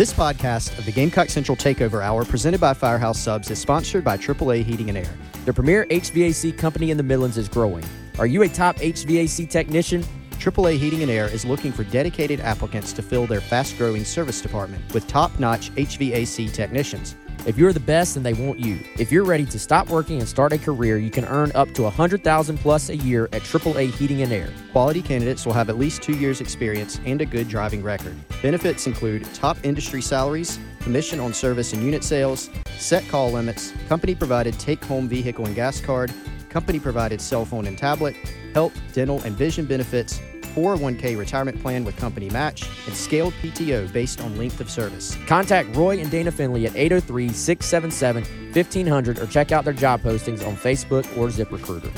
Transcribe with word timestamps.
This 0.00 0.14
podcast 0.14 0.78
of 0.78 0.86
the 0.86 0.92
Gamecock 0.92 1.28
Central 1.28 1.54
Takeover 1.54 2.02
Hour, 2.02 2.24
presented 2.24 2.58
by 2.58 2.72
Firehouse 2.72 3.20
Subs, 3.20 3.50
is 3.50 3.58
sponsored 3.58 4.02
by 4.02 4.16
AAA 4.16 4.64
Heating 4.64 4.88
and 4.88 4.96
Air. 4.96 5.14
The 5.44 5.52
premier 5.52 5.84
HVAC 5.90 6.56
company 6.56 6.90
in 6.90 6.96
the 6.96 7.02
Midlands 7.02 7.36
is 7.36 7.50
growing. 7.50 7.84
Are 8.18 8.26
you 8.26 8.40
a 8.40 8.48
top 8.48 8.76
HVAC 8.76 9.50
technician? 9.50 10.02
AAA 10.38 10.78
Heating 10.78 11.02
and 11.02 11.10
Air 11.10 11.26
is 11.26 11.44
looking 11.44 11.70
for 11.70 11.84
dedicated 11.84 12.40
applicants 12.40 12.94
to 12.94 13.02
fill 13.02 13.26
their 13.26 13.42
fast 13.42 13.76
growing 13.76 14.06
service 14.06 14.40
department 14.40 14.82
with 14.94 15.06
top 15.06 15.38
notch 15.38 15.70
HVAC 15.74 16.50
technicians. 16.50 17.14
If 17.46 17.56
you're 17.56 17.72
the 17.72 17.80
best, 17.80 18.14
then 18.14 18.22
they 18.22 18.34
want 18.34 18.58
you. 18.58 18.78
If 18.98 19.10
you're 19.10 19.24
ready 19.24 19.46
to 19.46 19.58
stop 19.58 19.88
working 19.88 20.18
and 20.18 20.28
start 20.28 20.52
a 20.52 20.58
career, 20.58 20.98
you 20.98 21.10
can 21.10 21.24
earn 21.24 21.50
up 21.54 21.72
to 21.72 21.82
100000 21.82 22.58
plus 22.58 22.90
a 22.90 22.96
year 22.96 23.30
at 23.32 23.42
AAA 23.42 23.90
Heating 23.92 24.20
and 24.20 24.30
Air. 24.30 24.52
Quality 24.72 25.00
candidates 25.00 25.46
will 25.46 25.54
have 25.54 25.70
at 25.70 25.78
least 25.78 26.02
two 26.02 26.12
years' 26.12 26.42
experience 26.42 27.00
and 27.06 27.22
a 27.22 27.24
good 27.24 27.48
driving 27.48 27.82
record. 27.82 28.14
Benefits 28.42 28.86
include 28.86 29.24
top 29.32 29.56
industry 29.62 30.02
salaries, 30.02 30.58
commission 30.80 31.18
on 31.18 31.32
service 31.32 31.72
and 31.72 31.82
unit 31.82 32.04
sales, 32.04 32.50
set 32.76 33.08
call 33.08 33.32
limits, 33.32 33.72
company 33.88 34.14
provided 34.14 34.58
take 34.58 34.84
home 34.84 35.08
vehicle 35.08 35.46
and 35.46 35.54
gas 35.54 35.80
card, 35.80 36.12
company 36.50 36.78
provided 36.78 37.22
cell 37.22 37.46
phone 37.46 37.66
and 37.66 37.78
tablet, 37.78 38.14
health, 38.52 38.78
dental, 38.92 39.20
and 39.22 39.34
vision 39.34 39.64
benefits, 39.64 40.20
401k 40.54 41.16
retirement 41.16 41.60
plan 41.60 41.84
with 41.84 41.96
company 41.96 42.30
match, 42.30 42.68
and 42.86 42.96
scaled 42.96 43.32
PTO 43.42 43.92
based 43.92 44.20
on 44.20 44.36
length 44.36 44.60
of 44.60 44.70
service. 44.70 45.16
Contact 45.26 45.74
Roy 45.76 45.98
and 45.98 46.10
Dana 46.10 46.30
Finley 46.30 46.66
at 46.66 46.76
803 46.76 47.28
677 47.28 48.24
1500 48.52 49.18
or 49.18 49.26
check 49.26 49.52
out 49.52 49.64
their 49.64 49.74
job 49.74 50.00
postings 50.00 50.46
on 50.46 50.56
Facebook 50.56 51.04
or 51.16 51.28
ZipRecruiter. 51.28 51.90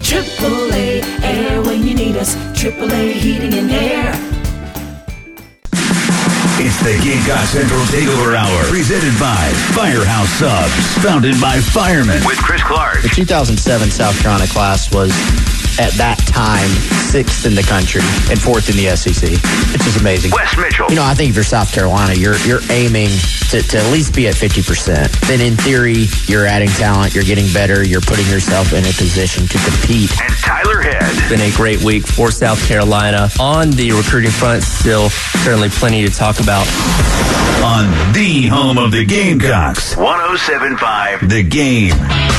AAA 0.00 1.02
Air 1.22 1.62
when 1.62 1.86
you 1.86 1.94
need 1.94 2.16
us. 2.16 2.34
AAA 2.56 3.12
Heating 3.12 3.54
and 3.54 3.70
Air. 3.70 4.30
It's 6.62 6.78
the 6.82 6.92
Gamecock 7.02 7.46
Central 7.46 7.80
Takeover 7.84 8.36
Hour, 8.36 8.64
presented 8.68 9.18
by 9.18 9.50
Firehouse 9.74 10.28
Subs, 10.30 11.02
founded 11.02 11.40
by 11.40 11.58
firemen 11.58 12.22
with 12.26 12.36
Chris 12.38 12.62
Clark. 12.62 13.00
The 13.02 13.08
2007 13.08 13.90
South 13.90 14.20
Carolina 14.20 14.46
class 14.48 14.92
was 14.92 15.10
at 15.78 15.92
that 15.94 16.18
time 16.28 16.68
sixth 17.10 17.44
in 17.44 17.56
the 17.56 17.62
country 17.62 18.00
and 18.30 18.40
fourth 18.40 18.70
in 18.70 18.76
the 18.76 18.94
SEC. 18.94 19.26
It's 19.74 19.84
just 19.84 20.00
amazing. 20.00 20.30
Wes 20.30 20.56
Mitchell. 20.56 20.86
You 20.88 20.94
know, 20.94 21.04
I 21.04 21.14
think 21.14 21.30
if 21.30 21.34
you're 21.34 21.44
South 21.44 21.72
Carolina, 21.72 22.14
you're 22.14 22.38
you're 22.46 22.62
aiming 22.70 23.10
to, 23.50 23.60
to 23.60 23.78
at 23.78 23.92
least 23.92 24.14
be 24.14 24.28
at 24.28 24.34
50%. 24.34 25.26
Then 25.26 25.40
in 25.40 25.56
theory, 25.56 26.06
you're 26.26 26.46
adding 26.46 26.68
talent, 26.68 27.14
you're 27.14 27.24
getting 27.24 27.52
better, 27.52 27.82
you're 27.82 28.00
putting 28.00 28.26
yourself 28.26 28.72
in 28.72 28.84
a 28.84 28.94
position 28.94 29.46
to 29.48 29.58
compete. 29.58 30.10
And 30.22 30.32
Tyler 30.38 30.80
Head. 30.80 31.28
Been 31.28 31.40
a 31.40 31.54
great 31.56 31.82
week 31.82 32.06
for 32.06 32.30
South 32.30 32.64
Carolina. 32.68 33.28
On 33.40 33.70
the 33.70 33.90
recruiting 33.90 34.30
front, 34.30 34.62
still 34.62 35.10
certainly 35.10 35.68
plenty 35.68 36.06
to 36.06 36.14
talk 36.14 36.38
about. 36.38 36.66
On 37.64 37.90
the 38.12 38.46
home 38.46 38.78
of 38.78 38.92
the 38.92 39.04
Gamecocks. 39.04 39.96
1075 39.96 41.28
The 41.28 41.42
Game. 41.42 42.29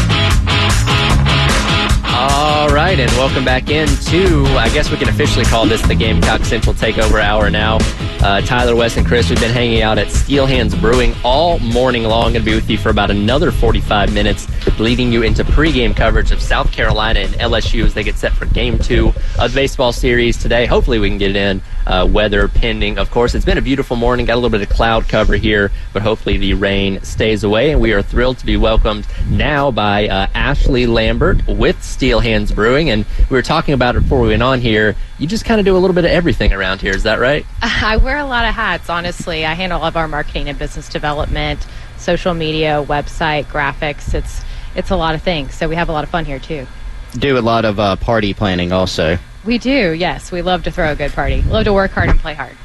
Right, 2.98 3.00
and 3.00 3.12
welcome 3.12 3.46
back 3.46 3.70
into, 3.70 4.44
I 4.58 4.68
guess 4.70 4.92
we 4.92 4.98
can 4.98 5.08
officially 5.08 5.46
call 5.46 5.66
this 5.66 5.82
the 5.84 5.96
Gamecock 5.96 6.44
Central 6.44 6.76
Takeover 6.76 7.22
Hour 7.22 7.50
now. 7.50 7.78
Uh, 8.22 8.42
Tyler, 8.42 8.76
Wes, 8.76 8.98
and 8.98 9.08
Chris, 9.08 9.30
we've 9.30 9.40
been 9.40 9.52
hanging 9.52 9.82
out 9.82 9.98
at 9.98 10.12
Steel 10.12 10.46
Hands 10.46 10.76
Brewing 10.76 11.16
all 11.24 11.58
morning 11.60 12.04
long. 12.04 12.34
Going 12.34 12.44
to 12.44 12.52
be 12.52 12.54
with 12.54 12.70
you 12.70 12.78
for 12.78 12.90
about 12.90 13.10
another 13.10 13.50
45 13.50 14.14
minutes, 14.14 14.46
leading 14.78 15.10
you 15.10 15.24
into 15.24 15.46
pregame 15.46 15.96
coverage 15.96 16.32
of 16.32 16.42
South 16.42 16.70
Carolina 16.74 17.22
and 17.22 17.34
LSU 17.36 17.86
as 17.86 17.94
they 17.94 18.04
get 18.04 18.18
set 18.18 18.34
for 18.34 18.46
game 18.48 18.78
two 18.78 19.14
of 19.40 19.52
the 19.52 19.56
baseball 19.56 19.94
series 19.94 20.38
today. 20.38 20.66
Hopefully, 20.66 21.00
we 21.00 21.08
can 21.08 21.18
get 21.18 21.30
it 21.30 21.38
in. 21.38 21.62
Uh, 21.86 22.08
weather 22.10 22.48
pending, 22.48 22.98
of 22.98 23.10
course. 23.12 23.34
It's 23.34 23.46
been 23.46 23.58
a 23.58 23.62
beautiful 23.62 23.96
morning. 23.96 24.26
Got 24.26 24.34
a 24.34 24.36
little 24.36 24.50
bit 24.50 24.62
of 24.62 24.70
cloud 24.70 25.08
cover 25.10 25.36
here, 25.36 25.72
but 25.94 26.02
hopefully 26.02 26.38
the 26.38 26.54
rain 26.54 27.02
stays 27.04 27.44
away. 27.44 27.72
And 27.72 27.82
we 27.82 27.94
are 27.94 28.02
thrilled 28.02 28.38
to 28.40 28.46
be 28.46 28.58
welcomed 28.58 29.08
now 29.30 29.72
by 29.72 30.08
uh, 30.08 30.28
Ashley 30.34 30.86
Lambert 30.86 31.48
with 31.48 31.84
Steel 31.84 32.20
Hands 32.20 32.52
Brewing. 32.52 32.90
And 32.90 33.06
we 33.30 33.36
were 33.36 33.42
talking 33.42 33.74
about 33.74 33.96
it 33.96 34.04
before 34.04 34.22
we 34.22 34.30
went 34.30 34.44
on 34.44 34.62
here. 34.62 34.96
You 35.18 35.28
just 35.28 35.46
kind 35.46 35.60
of 35.60 35.66
do 35.66 35.76
a 35.76 35.80
little 35.80 35.96
bit 35.96 36.06
of 36.06 36.12
everything 36.12 36.54
around 36.54 36.82
here. 36.82 36.96
Is 36.96 37.04
that 37.04 37.20
right? 37.20 37.46
I 37.62 37.98
wear 37.98 38.18
a 38.18 38.26
lot 38.26 38.46
of 38.46 38.54
hats, 38.54 38.90
honestly. 38.90 39.46
I 39.46 39.54
handle 39.54 39.82
all 39.82 39.88
of 39.88 39.98
our 39.98 40.08
marketing 40.08 40.50
and 40.50 40.58
business 40.58 40.90
development, 40.90 41.66
social 41.98 42.34
media, 42.34 42.84
website, 42.88 43.46
graphics. 43.46 44.14
It's 44.14 44.42
it's 44.76 44.90
a 44.90 44.96
lot 44.96 45.16
of 45.16 45.22
things. 45.22 45.54
So 45.54 45.68
we 45.68 45.76
have 45.76 45.90
a 45.90 45.92
lot 45.92 46.04
of 46.04 46.10
fun 46.10 46.26
here 46.26 46.40
too. 46.40 46.68
Do 47.14 47.38
a 47.38 47.42
lot 47.42 47.66
of 47.66 47.80
uh, 47.80 47.98
party 47.98 48.34
planning 48.34 48.72
also. 48.72 49.18
We 49.46 49.58
do, 49.58 49.92
yes. 49.92 50.32
We 50.32 50.42
love 50.42 50.64
to 50.64 50.72
throw 50.72 50.92
a 50.92 50.96
good 50.96 51.12
party. 51.14 51.42
Love 51.42 51.66
to 51.66 51.74
work 51.74 51.92
hard 51.92 52.10
and 52.10 52.20
play 52.20 52.34
hard. 52.34 52.56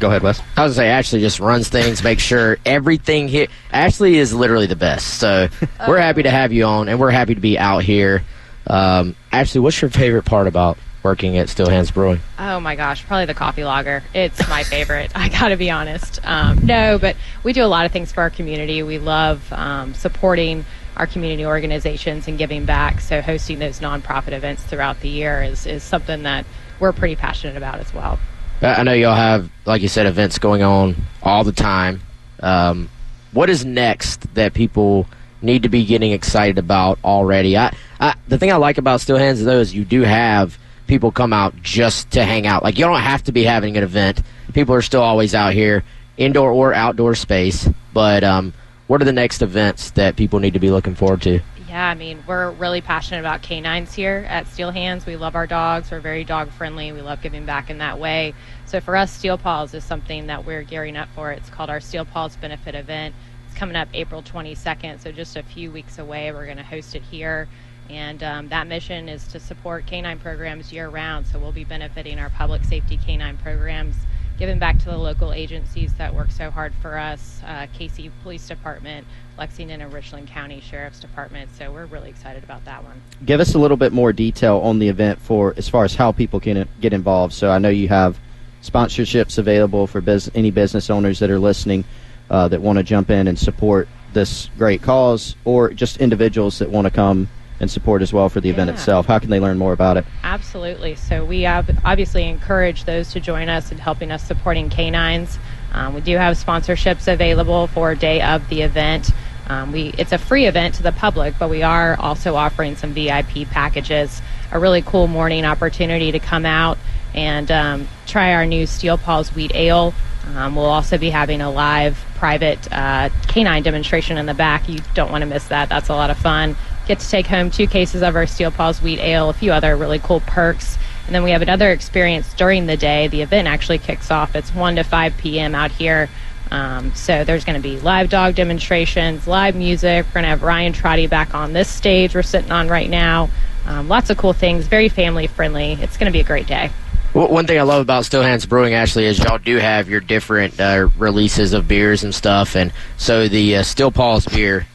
Go 0.00 0.08
ahead, 0.08 0.22
Wes. 0.22 0.40
I 0.56 0.64
was 0.64 0.74
gonna 0.74 0.86
say 0.86 0.88
Ashley 0.88 1.20
just 1.20 1.38
runs 1.38 1.68
things, 1.68 2.02
make 2.02 2.18
sure 2.18 2.58
everything 2.66 3.28
here. 3.28 3.46
Ashley 3.72 4.16
is 4.16 4.34
literally 4.34 4.66
the 4.66 4.76
best, 4.76 5.18
so 5.18 5.48
we're 5.88 6.00
happy 6.00 6.24
to 6.24 6.30
have 6.30 6.52
you 6.52 6.64
on, 6.64 6.88
and 6.88 6.98
we're 6.98 7.10
happy 7.10 7.34
to 7.34 7.40
be 7.40 7.58
out 7.58 7.84
here. 7.84 8.24
Um, 8.66 9.14
Ashley, 9.30 9.60
what's 9.60 9.80
your 9.80 9.90
favorite 9.90 10.24
part 10.24 10.48
about 10.48 10.78
working 11.04 11.36
at 11.38 11.48
Steel 11.48 11.68
Hands 11.68 11.88
Brewing? 11.90 12.20
Oh 12.38 12.58
my 12.58 12.74
gosh, 12.74 13.06
probably 13.06 13.26
the 13.26 13.34
coffee 13.34 13.62
lager. 13.62 14.02
It's 14.12 14.48
my 14.48 14.64
favorite. 14.64 15.12
I 15.14 15.28
got 15.28 15.48
to 15.48 15.56
be 15.56 15.70
honest. 15.70 16.18
Um, 16.24 16.66
no, 16.66 16.98
but 16.98 17.16
we 17.44 17.52
do 17.52 17.64
a 17.64 17.68
lot 17.68 17.86
of 17.86 17.92
things 17.92 18.10
for 18.10 18.22
our 18.22 18.30
community. 18.30 18.82
We 18.82 18.98
love 18.98 19.52
um, 19.52 19.94
supporting 19.94 20.64
our 20.96 21.06
community 21.06 21.44
organizations 21.44 22.28
and 22.28 22.38
giving 22.38 22.64
back. 22.64 23.00
So 23.00 23.20
hosting 23.20 23.58
those 23.58 23.80
nonprofit 23.80 24.32
events 24.32 24.62
throughout 24.62 25.00
the 25.00 25.08
year 25.08 25.42
is, 25.42 25.66
is 25.66 25.82
something 25.82 26.22
that 26.22 26.46
we're 26.80 26.92
pretty 26.92 27.16
passionate 27.16 27.56
about 27.56 27.80
as 27.80 27.92
well. 27.92 28.18
I 28.62 28.82
know 28.82 28.92
y'all 28.92 29.14
have, 29.14 29.50
like 29.66 29.82
you 29.82 29.88
said, 29.88 30.06
events 30.06 30.38
going 30.38 30.62
on 30.62 30.96
all 31.22 31.44
the 31.44 31.52
time. 31.52 32.00
Um, 32.40 32.88
what 33.32 33.50
is 33.50 33.64
next 33.64 34.32
that 34.34 34.54
people 34.54 35.06
need 35.42 35.64
to 35.64 35.68
be 35.68 35.84
getting 35.84 36.12
excited 36.12 36.58
about 36.58 36.98
already? 37.04 37.56
I, 37.56 37.74
I, 38.00 38.14
the 38.28 38.38
thing 38.38 38.52
I 38.52 38.56
like 38.56 38.78
about 38.78 39.00
Steel 39.00 39.18
Hands 39.18 39.42
though 39.42 39.60
is 39.60 39.74
you 39.74 39.84
do 39.84 40.02
have 40.02 40.58
people 40.86 41.10
come 41.10 41.32
out 41.32 41.54
just 41.62 42.12
to 42.12 42.24
hang 42.24 42.46
out. 42.46 42.62
Like 42.62 42.78
you 42.78 42.84
don't 42.84 43.00
have 43.00 43.24
to 43.24 43.32
be 43.32 43.44
having 43.44 43.76
an 43.76 43.82
event. 43.82 44.22
People 44.52 44.74
are 44.74 44.82
still 44.82 45.02
always 45.02 45.34
out 45.34 45.52
here, 45.52 45.82
indoor 46.16 46.50
or 46.50 46.72
outdoor 46.72 47.14
space. 47.14 47.68
But 47.92 48.24
um, 48.24 48.52
what 48.86 49.00
are 49.00 49.04
the 49.04 49.12
next 49.12 49.42
events 49.42 49.90
that 49.92 50.16
people 50.16 50.40
need 50.40 50.54
to 50.54 50.58
be 50.58 50.70
looking 50.70 50.94
forward 50.94 51.22
to? 51.22 51.40
Yeah, 51.68 51.88
I 51.88 51.94
mean, 51.94 52.22
we're 52.26 52.50
really 52.52 52.80
passionate 52.80 53.20
about 53.20 53.42
canines 53.42 53.94
here 53.94 54.26
at 54.28 54.46
Steel 54.46 54.70
Hands. 54.70 55.04
We 55.06 55.16
love 55.16 55.34
our 55.34 55.46
dogs. 55.46 55.90
We're 55.90 56.00
very 56.00 56.22
dog 56.22 56.50
friendly. 56.50 56.92
We 56.92 57.00
love 57.00 57.22
giving 57.22 57.46
back 57.46 57.70
in 57.70 57.78
that 57.78 57.98
way. 57.98 58.34
So 58.66 58.80
for 58.80 58.94
us, 58.94 59.10
Steel 59.10 59.38
Paws 59.38 59.74
is 59.74 59.82
something 59.82 60.26
that 60.26 60.44
we're 60.44 60.62
gearing 60.62 60.96
up 60.96 61.08
for. 61.14 61.32
It's 61.32 61.48
called 61.48 61.70
our 61.70 61.80
Steel 61.80 62.04
Paws 62.04 62.36
Benefit 62.36 62.74
Event. 62.74 63.14
It's 63.48 63.56
coming 63.56 63.76
up 63.76 63.88
April 63.94 64.22
22nd, 64.22 65.00
so 65.00 65.10
just 65.10 65.36
a 65.36 65.42
few 65.42 65.72
weeks 65.72 65.98
away. 65.98 66.30
We're 66.32 66.44
going 66.44 66.58
to 66.58 66.62
host 66.62 66.94
it 66.94 67.02
here. 67.02 67.48
And 67.90 68.22
um, 68.22 68.48
that 68.48 68.66
mission 68.66 69.08
is 69.08 69.26
to 69.28 69.40
support 69.40 69.86
canine 69.86 70.18
programs 70.18 70.72
year 70.72 70.88
round. 70.88 71.26
So 71.26 71.38
we'll 71.38 71.52
be 71.52 71.64
benefiting 71.64 72.18
our 72.18 72.30
public 72.30 72.64
safety 72.64 72.98
canine 72.98 73.36
programs, 73.38 73.96
giving 74.38 74.58
back 74.58 74.78
to 74.78 74.86
the 74.86 74.96
local 74.96 75.32
agencies 75.32 75.94
that 75.94 76.14
work 76.14 76.30
so 76.30 76.50
hard 76.50 76.74
for 76.82 76.98
us 76.98 77.40
uh, 77.46 77.66
Cayce 77.72 78.10
Police 78.22 78.48
Department, 78.48 79.06
Lexington 79.38 79.80
and 79.80 79.92
Richland 79.92 80.28
County 80.28 80.60
Sheriff's 80.60 81.00
Department. 81.00 81.50
So 81.56 81.72
we're 81.72 81.86
really 81.86 82.10
excited 82.10 82.42
about 82.42 82.64
that 82.64 82.82
one. 82.82 83.00
Give 83.24 83.40
us 83.40 83.54
a 83.54 83.58
little 83.58 83.76
bit 83.76 83.92
more 83.92 84.12
detail 84.12 84.58
on 84.58 84.78
the 84.78 84.88
event 84.88 85.20
for 85.20 85.54
as 85.56 85.68
far 85.68 85.84
as 85.84 85.94
how 85.94 86.12
people 86.12 86.40
can 86.40 86.68
get 86.80 86.92
involved. 86.92 87.32
So 87.32 87.50
I 87.50 87.58
know 87.58 87.68
you 87.68 87.88
have 87.88 88.18
sponsorships 88.62 89.38
available 89.38 89.86
for 89.86 90.00
bus- 90.00 90.30
any 90.34 90.50
business 90.50 90.90
owners 90.90 91.18
that 91.20 91.30
are 91.30 91.38
listening 91.38 91.84
uh, 92.30 92.48
that 92.48 92.60
want 92.60 92.78
to 92.78 92.82
jump 92.82 93.10
in 93.10 93.28
and 93.28 93.38
support 93.38 93.88
this 94.12 94.48
great 94.56 94.80
cause, 94.80 95.34
or 95.44 95.72
just 95.72 95.98
individuals 95.98 96.60
that 96.60 96.70
want 96.70 96.86
to 96.86 96.90
come 96.90 97.28
and 97.64 97.70
support 97.70 98.02
as 98.02 98.12
well 98.12 98.28
for 98.28 98.40
the 98.40 98.50
event 98.50 98.68
itself. 98.68 99.06
How 99.06 99.18
can 99.18 99.30
they 99.30 99.40
learn 99.40 99.56
more 99.56 99.72
about 99.72 99.96
it? 99.96 100.04
Absolutely. 100.22 100.94
So 100.94 101.24
we 101.24 101.42
have 101.42 101.68
obviously 101.84 102.28
encourage 102.28 102.84
those 102.84 103.10
to 103.12 103.20
join 103.20 103.48
us 103.48 103.72
in 103.72 103.78
helping 103.78 104.12
us 104.12 104.22
supporting 104.22 104.68
canines. 104.68 105.38
Um, 105.72 105.94
we 105.94 106.02
do 106.02 106.16
have 106.16 106.36
sponsorships 106.36 107.10
available 107.10 107.66
for 107.68 107.94
day 107.94 108.20
of 108.20 108.48
the 108.50 108.62
event. 108.62 109.10
Um, 109.48 109.72
we 109.72 109.94
it's 109.98 110.12
a 110.12 110.18
free 110.18 110.46
event 110.46 110.74
to 110.76 110.82
the 110.82 110.92
public, 110.92 111.34
but 111.38 111.48
we 111.48 111.62
are 111.62 111.96
also 111.98 112.34
offering 112.36 112.76
some 112.76 112.92
VIP 112.92 113.48
packages. 113.50 114.20
A 114.52 114.58
really 114.58 114.82
cool 114.82 115.06
morning 115.06 115.44
opportunity 115.44 116.12
to 116.12 116.18
come 116.18 116.46
out 116.46 116.78
and 117.14 117.50
um, 117.50 117.88
try 118.06 118.34
our 118.34 118.46
new 118.46 118.66
Steel 118.66 118.98
Paws 118.98 119.34
Wheat 119.34 119.54
Ale. 119.54 119.94
Um, 120.36 120.54
we'll 120.54 120.66
also 120.66 120.96
be 120.96 121.10
having 121.10 121.40
a 121.40 121.50
live 121.50 122.02
private 122.16 122.72
uh, 122.72 123.08
canine 123.28 123.62
demonstration 123.62 124.16
in 124.16 124.26
the 124.26 124.34
back. 124.34 124.68
You 124.68 124.80
don't 124.94 125.10
want 125.10 125.22
to 125.22 125.26
miss 125.26 125.48
that. 125.48 125.68
That's 125.68 125.88
a 125.88 125.94
lot 125.94 126.10
of 126.10 126.18
fun. 126.18 126.56
Get 126.86 127.00
to 127.00 127.08
take 127.08 127.26
home 127.26 127.50
two 127.50 127.66
cases 127.66 128.02
of 128.02 128.14
our 128.14 128.26
Steel 128.26 128.50
Paws 128.50 128.82
Wheat 128.82 129.00
Ale, 129.00 129.30
a 129.30 129.32
few 129.32 129.52
other 129.52 129.76
really 129.76 129.98
cool 129.98 130.20
perks. 130.20 130.76
And 131.06 131.14
then 131.14 131.22
we 131.22 131.30
have 131.30 131.42
another 131.42 131.70
experience 131.70 132.32
during 132.34 132.66
the 132.66 132.76
day. 132.76 133.08
The 133.08 133.22
event 133.22 133.48
actually 133.48 133.78
kicks 133.78 134.10
off. 134.10 134.34
It's 134.34 134.54
1 134.54 134.76
to 134.76 134.84
5 134.84 135.16
p.m. 135.18 135.54
out 135.54 135.70
here. 135.70 136.08
Um, 136.50 136.94
so 136.94 137.24
there's 137.24 137.44
going 137.44 137.60
to 137.60 137.62
be 137.62 137.80
live 137.80 138.10
dog 138.10 138.34
demonstrations, 138.34 139.26
live 139.26 139.56
music. 139.56 140.06
We're 140.06 140.12
going 140.12 140.24
to 140.24 140.28
have 140.28 140.42
Ryan 140.42 140.72
Trotty 140.72 141.06
back 141.06 141.34
on 141.34 141.52
this 141.52 141.68
stage 141.68 142.14
we're 142.14 142.22
sitting 142.22 142.52
on 142.52 142.68
right 142.68 142.88
now. 142.88 143.30
Um, 143.66 143.88
lots 143.88 144.10
of 144.10 144.18
cool 144.18 144.32
things, 144.34 144.66
very 144.66 144.88
family 144.88 145.26
friendly. 145.26 145.72
It's 145.72 145.96
going 145.96 146.06
to 146.06 146.12
be 146.12 146.20
a 146.20 146.24
great 146.24 146.46
day. 146.46 146.70
Well, 147.14 147.28
One 147.28 147.46
thing 147.46 147.58
I 147.58 147.62
love 147.62 147.80
about 147.80 148.04
Steel 148.04 148.22
Hands 148.22 148.44
Brewing, 148.44 148.74
Ashley, 148.74 149.06
is 149.06 149.18
y'all 149.18 149.38
do 149.38 149.56
have 149.56 149.88
your 149.88 150.00
different 150.00 150.60
uh, 150.60 150.88
releases 150.98 151.52
of 151.52 151.66
beers 151.68 152.04
and 152.04 152.14
stuff. 152.14 152.56
And 152.56 152.72
so 152.96 153.28
the 153.28 153.56
uh, 153.56 153.62
Steel 153.62 153.90
Paws 153.90 154.26
beer, 154.26 154.66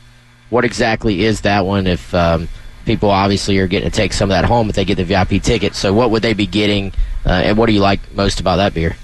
what 0.49 0.65
exactly 0.65 1.23
is 1.23 1.41
that 1.41 1.65
one? 1.65 1.87
If 1.87 2.13
um, 2.13 2.47
people 2.85 3.09
obviously 3.09 3.57
are 3.59 3.67
getting 3.67 3.89
to 3.89 3.95
take 3.95 4.13
some 4.13 4.29
of 4.29 4.35
that 4.35 4.45
home 4.45 4.69
if 4.69 4.75
they 4.75 4.85
get 4.85 4.95
the 4.95 5.03
VIP 5.03 5.41
ticket, 5.41 5.75
so 5.75 5.93
what 5.93 6.11
would 6.11 6.21
they 6.21 6.33
be 6.33 6.47
getting? 6.47 6.91
Uh, 7.25 7.29
and 7.29 7.57
what 7.57 7.67
do 7.67 7.73
you 7.73 7.81
like 7.81 8.13
most 8.13 8.39
about 8.39 8.57
that 8.57 8.73
beer? 8.73 8.95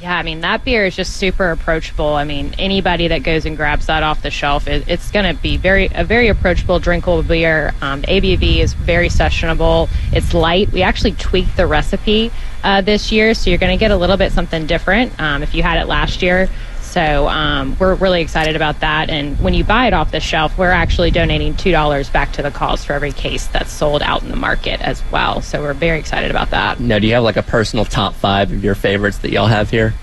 Yeah, 0.00 0.16
I 0.16 0.22
mean 0.22 0.42
that 0.42 0.64
beer 0.64 0.86
is 0.86 0.94
just 0.94 1.16
super 1.16 1.50
approachable. 1.50 2.14
I 2.14 2.22
mean 2.22 2.54
anybody 2.56 3.08
that 3.08 3.24
goes 3.24 3.44
and 3.46 3.56
grabs 3.56 3.86
that 3.86 4.04
off 4.04 4.22
the 4.22 4.30
shelf, 4.30 4.68
it, 4.68 4.88
it's 4.88 5.10
going 5.10 5.34
to 5.34 5.40
be 5.42 5.56
very 5.56 5.90
a 5.92 6.04
very 6.04 6.28
approachable, 6.28 6.78
drinkable 6.78 7.24
beer. 7.24 7.74
Um, 7.80 8.02
ABV 8.02 8.58
is 8.58 8.74
very 8.74 9.08
sessionable. 9.08 9.88
It's 10.12 10.32
light. 10.34 10.70
We 10.70 10.82
actually 10.82 11.12
tweaked 11.12 11.56
the 11.56 11.66
recipe 11.66 12.30
uh, 12.62 12.80
this 12.80 13.10
year, 13.10 13.34
so 13.34 13.50
you're 13.50 13.58
going 13.58 13.76
to 13.76 13.80
get 13.80 13.90
a 13.90 13.96
little 13.96 14.16
bit 14.16 14.30
something 14.30 14.66
different. 14.66 15.18
Um, 15.20 15.42
if 15.42 15.52
you 15.52 15.64
had 15.64 15.80
it 15.80 15.88
last 15.88 16.22
year, 16.22 16.48
so 16.88 17.28
um, 17.28 17.76
we're 17.78 17.94
really 17.94 18.22
excited 18.22 18.56
about 18.56 18.80
that. 18.80 19.10
And 19.10 19.38
when 19.40 19.54
you 19.54 19.62
buy 19.62 19.86
it 19.86 19.92
off 19.92 20.10
the 20.10 20.20
shelf, 20.20 20.56
we're 20.56 20.70
actually 20.70 21.10
donating 21.10 21.54
two 21.54 21.70
dollars 21.70 22.08
back 22.08 22.32
to 22.32 22.42
the 22.42 22.50
cause 22.50 22.84
for 22.84 22.94
every 22.94 23.12
case 23.12 23.46
that's 23.48 23.70
sold 23.70 24.02
out 24.02 24.22
in 24.22 24.30
the 24.30 24.36
market 24.36 24.80
as 24.80 25.02
well. 25.12 25.42
So 25.42 25.60
we're 25.62 25.74
very 25.74 25.98
excited 25.98 26.30
about 26.30 26.50
that. 26.50 26.80
Now, 26.80 26.98
do 26.98 27.06
you 27.06 27.14
have 27.14 27.24
like 27.24 27.36
a 27.36 27.42
personal 27.42 27.84
top 27.84 28.14
five 28.14 28.50
of 28.50 28.64
your 28.64 28.74
favorites 28.74 29.18
that 29.18 29.30
y'all 29.30 29.46
have 29.46 29.70
here? 29.70 29.94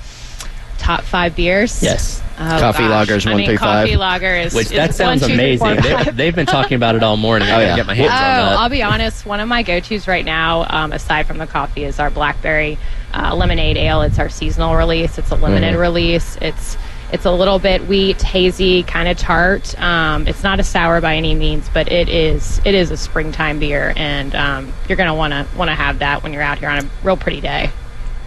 Top 0.77 1.01
five 1.01 1.35
beers. 1.35 1.81
Yes. 1.81 2.21
Oh, 2.37 2.57
Coffee 2.59 2.79
gosh. 2.79 3.07
lagers, 3.07 3.25
I 3.25 3.29
one 3.31 3.37
mean, 3.37 3.47
through 3.47 3.57
coffee 3.57 3.91
five. 3.91 3.99
lager 3.99 4.35
is 4.35 4.53
Which 4.53 4.65
is 4.65 4.71
that 4.73 4.93
sounds 4.93 5.21
one, 5.21 5.29
two, 5.31 5.35
three, 5.37 5.55
amazing. 5.55 5.81
four, 5.81 6.03
they, 6.03 6.11
they've 6.11 6.35
been 6.35 6.45
talking 6.45 6.75
about 6.75 6.95
it 6.95 7.01
all 7.01 7.15
morning. 7.15 7.47
oh, 7.49 7.59
yeah. 7.59 7.77
get 7.77 7.85
my 7.85 7.93
hands 7.93 8.09
oh, 8.11 8.13
on 8.13 8.19
that. 8.19 8.59
I'll 8.59 8.69
be 8.69 8.83
honest. 8.83 9.25
One 9.25 9.39
of 9.39 9.47
my 9.47 9.63
go-tos 9.63 10.05
right 10.07 10.25
now, 10.25 10.65
um, 10.69 10.91
aside 10.91 11.27
from 11.27 11.37
the 11.37 11.47
coffee, 11.47 11.85
is 11.85 11.97
our 11.97 12.09
blackberry 12.11 12.77
uh, 13.13 13.33
lemonade 13.33 13.77
ale. 13.77 14.01
It's 14.01 14.19
our 14.19 14.27
seasonal 14.27 14.75
release. 14.75 15.17
It's 15.17 15.31
a 15.31 15.35
limited 15.35 15.71
Mm-hmm. 15.71 15.79
release. 15.79 16.37
It's 16.41 16.77
it's 17.13 17.23
a 17.23 17.31
little 17.31 17.59
bit 17.59 17.87
wheat, 17.87 18.21
hazy, 18.21 18.83
kind 18.83 19.07
of 19.07 19.17
tart. 19.17 19.79
Um, 19.79 20.27
it's 20.27 20.43
not 20.43 20.59
a 20.59 20.63
sour 20.63 20.99
by 20.99 21.15
any 21.15 21.35
means, 21.35 21.69
but 21.73 21.89
it 21.89 22.09
is 22.09 22.59
it 22.65 22.75
is 22.75 22.91
a 22.91 22.97
springtime 22.97 23.59
beer, 23.59 23.93
and 23.95 24.35
um, 24.35 24.73
you're 24.89 24.97
gonna 24.97 25.15
want 25.15 25.31
to 25.31 25.47
want 25.57 25.69
to 25.69 25.75
have 25.75 25.99
that 25.99 26.21
when 26.23 26.33
you're 26.33 26.41
out 26.41 26.57
here 26.59 26.67
on 26.67 26.83
a 26.83 26.89
real 27.03 27.15
pretty 27.15 27.39
day. 27.39 27.71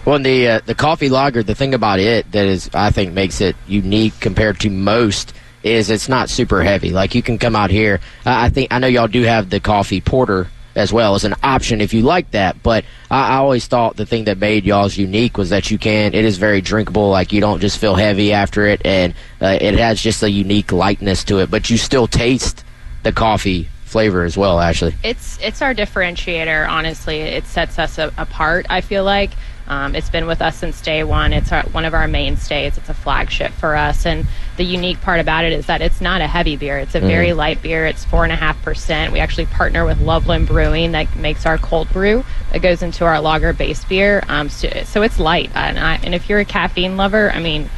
Well, 0.05 0.15
and 0.15 0.25
the 0.25 0.47
uh, 0.47 0.61
the 0.65 0.75
coffee 0.75 1.09
lager, 1.09 1.43
the 1.43 1.55
thing 1.55 1.73
about 1.73 1.99
it 1.99 2.31
that 2.31 2.45
is, 2.45 2.69
I 2.73 2.91
think, 2.91 3.13
makes 3.13 3.41
it 3.41 3.55
unique 3.67 4.13
compared 4.19 4.59
to 4.61 4.69
most 4.69 5.33
is 5.61 5.89
it's 5.89 6.07
not 6.07 6.29
super 6.29 6.63
heavy. 6.63 6.91
Like 6.91 7.15
you 7.15 7.21
can 7.21 7.37
come 7.37 7.55
out 7.55 7.69
here. 7.69 7.99
I 8.25 8.45
I 8.45 8.49
think 8.49 8.71
I 8.71 8.79
know 8.79 8.87
y'all 8.87 9.07
do 9.07 9.23
have 9.23 9.49
the 9.49 9.59
coffee 9.59 10.01
porter 10.01 10.47
as 10.75 10.93
well 10.93 11.15
as 11.15 11.25
an 11.25 11.35
option 11.43 11.81
if 11.81 11.93
you 11.93 12.01
like 12.01 12.31
that. 12.31 12.61
But 12.63 12.85
I, 13.11 13.31
I 13.31 13.35
always 13.37 13.67
thought 13.67 13.97
the 13.97 14.05
thing 14.05 14.25
that 14.25 14.37
made 14.37 14.65
y'all's 14.65 14.97
unique 14.97 15.37
was 15.37 15.49
that 15.49 15.69
you 15.69 15.77
can. 15.77 16.13
It 16.13 16.25
is 16.25 16.37
very 16.37 16.61
drinkable. 16.61 17.09
Like 17.09 17.31
you 17.31 17.41
don't 17.41 17.59
just 17.59 17.77
feel 17.77 17.95
heavy 17.95 18.33
after 18.33 18.65
it, 18.65 18.81
and 18.85 19.13
uh, 19.41 19.57
it 19.59 19.77
has 19.77 20.01
just 20.01 20.23
a 20.23 20.29
unique 20.29 20.71
lightness 20.71 21.23
to 21.25 21.39
it. 21.39 21.51
But 21.51 21.69
you 21.69 21.77
still 21.77 22.07
taste 22.07 22.63
the 23.03 23.11
coffee 23.11 23.69
flavor 23.83 24.23
as 24.23 24.37
well. 24.37 24.59
Actually, 24.59 24.95
It's 25.03 25.37
it's 25.41 25.61
our 25.61 25.73
differentiator. 25.73 26.67
Honestly, 26.69 27.19
it 27.19 27.45
sets 27.45 27.77
us 27.79 27.97
a, 27.97 28.13
apart. 28.17 28.65
I 28.69 28.81
feel 28.81 29.03
like 29.03 29.31
um, 29.69 29.95
it's 29.95 30.09
been 30.09 30.25
with 30.25 30.41
us 30.41 30.57
since 30.57 30.81
day 30.81 31.03
one. 31.03 31.31
It's 31.31 31.51
our, 31.51 31.63
one 31.63 31.85
of 31.85 31.93
our 31.93 32.07
mainstays. 32.07 32.77
It's 32.77 32.89
a 32.89 32.93
flagship 32.93 33.51
for 33.51 33.75
us, 33.75 34.05
and 34.05 34.25
the 34.57 34.63
unique 34.63 34.99
part 35.01 35.19
about 35.19 35.45
it 35.45 35.53
is 35.53 35.67
that 35.67 35.81
it's 35.81 36.01
not 36.01 36.21
a 36.21 36.27
heavy 36.27 36.57
beer. 36.57 36.77
It's 36.79 36.95
a 36.95 36.99
very 36.99 37.33
light 37.33 37.61
beer. 37.61 37.85
It's 37.85 38.03
four 38.03 38.23
and 38.23 38.33
a 38.33 38.35
half 38.35 38.61
percent. 38.61 39.13
We 39.13 39.19
actually 39.19 39.45
partner 39.45 39.85
with 39.85 40.01
Loveland 40.01 40.47
Brewing 40.47 40.91
that 40.93 41.15
makes 41.15 41.45
our 41.45 41.57
cold 41.57 41.87
brew 41.93 42.25
that 42.51 42.61
goes 42.61 42.81
into 42.81 43.05
our 43.05 43.21
lager 43.21 43.53
base 43.53 43.85
beer. 43.85 44.23
Um, 44.27 44.49
so, 44.49 44.69
so 44.83 45.01
it's 45.01 45.19
light, 45.19 45.51
and, 45.55 45.79
I, 45.79 45.95
and 46.03 46.13
if 46.13 46.27
you're 46.27 46.39
a 46.39 46.45
caffeine 46.45 46.97
lover, 46.97 47.31
I 47.31 47.39
mean. 47.39 47.69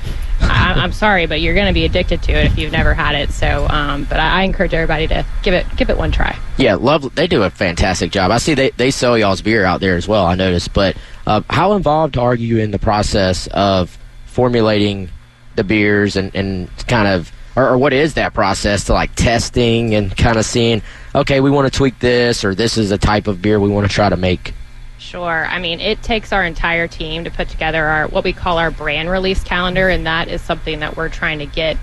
I, 0.44 0.74
I'm 0.74 0.92
sorry, 0.92 1.28
but 1.28 1.40
you're 1.40 1.54
going 1.54 1.68
to 1.68 1.74
be 1.74 1.86
addicted 1.86 2.24
to 2.24 2.32
it 2.32 2.46
if 2.48 2.58
you've 2.58 2.72
never 2.72 2.96
had 2.96 3.14
it. 3.14 3.30
So, 3.30 3.68
um, 3.70 4.06
but 4.06 4.20
I, 4.20 4.42
I 4.42 4.44
encourage 4.44 4.74
everybody 4.74 5.08
to 5.08 5.24
give 5.44 5.54
it 5.54 5.68
give 5.78 5.92
it 5.92 5.98
one 5.98 6.12
try. 6.12 6.36
Yeah, 6.58 6.76
love. 6.76 7.14
They 7.14 7.28
do 7.28 7.44
a 7.44 7.52
fantastic 7.52 8.12
job. 8.12 8.32
I 8.32 8.40
see 8.40 8.56
they 8.56 8.72
they 8.72 8.90
sell 8.90 9.16
y'all's 9.16 9.44
beer 9.44 9.66
out 9.66 9.82
there 9.82 9.96
as 9.98 10.08
well. 10.08 10.26
I 10.26 10.34
noticed. 10.34 10.74
But 10.74 10.98
uh, 11.28 11.42
how 11.50 11.74
involved 11.74 12.18
are 12.18 12.36
you 12.36 12.58
in 12.58 12.72
the 12.72 12.80
process 12.80 13.48
of 13.48 13.98
formulating 14.26 15.10
the 15.56 15.64
beers 15.64 16.16
and 16.16 16.34
and 16.36 16.70
kind 16.88 17.08
of 17.08 17.32
or, 17.56 17.70
or 17.70 17.78
what 17.78 17.94
is 17.94 18.14
that 18.16 18.34
process 18.34 18.86
to 18.86 18.94
like 18.94 19.14
testing 19.16 19.94
and 19.96 20.16
kind 20.16 20.38
of 20.38 20.46
seeing? 20.46 20.82
Okay, 21.14 21.42
we 21.42 21.52
want 21.52 21.72
to 21.72 21.78
tweak 21.78 22.00
this, 22.00 22.46
or 22.46 22.56
this 22.56 22.78
is 22.78 22.92
a 22.92 22.98
type 22.98 23.28
of 23.28 23.42
beer 23.42 23.60
we 23.60 23.70
want 23.70 23.88
to 23.88 23.94
try 23.94 24.10
to 24.10 24.18
make. 24.18 24.54
Sure. 24.98 25.46
I 25.46 25.60
mean, 25.60 25.82
it 25.82 26.02
takes 26.04 26.32
our 26.32 26.46
entire 26.46 26.88
team 26.88 27.26
to 27.26 27.32
put 27.32 27.50
together 27.50 27.86
our 27.86 28.08
what 28.08 28.24
we 28.24 28.34
call 28.34 28.58
our 28.58 28.72
brand 28.72 29.10
release 29.10 29.44
calendar, 29.44 29.90
and 29.90 30.06
that 30.06 30.30
is 30.30 30.42
something 30.42 30.80
that 30.80 30.96
we're 30.96 31.10
trying 31.10 31.40
to 31.40 31.46
get 31.46 31.78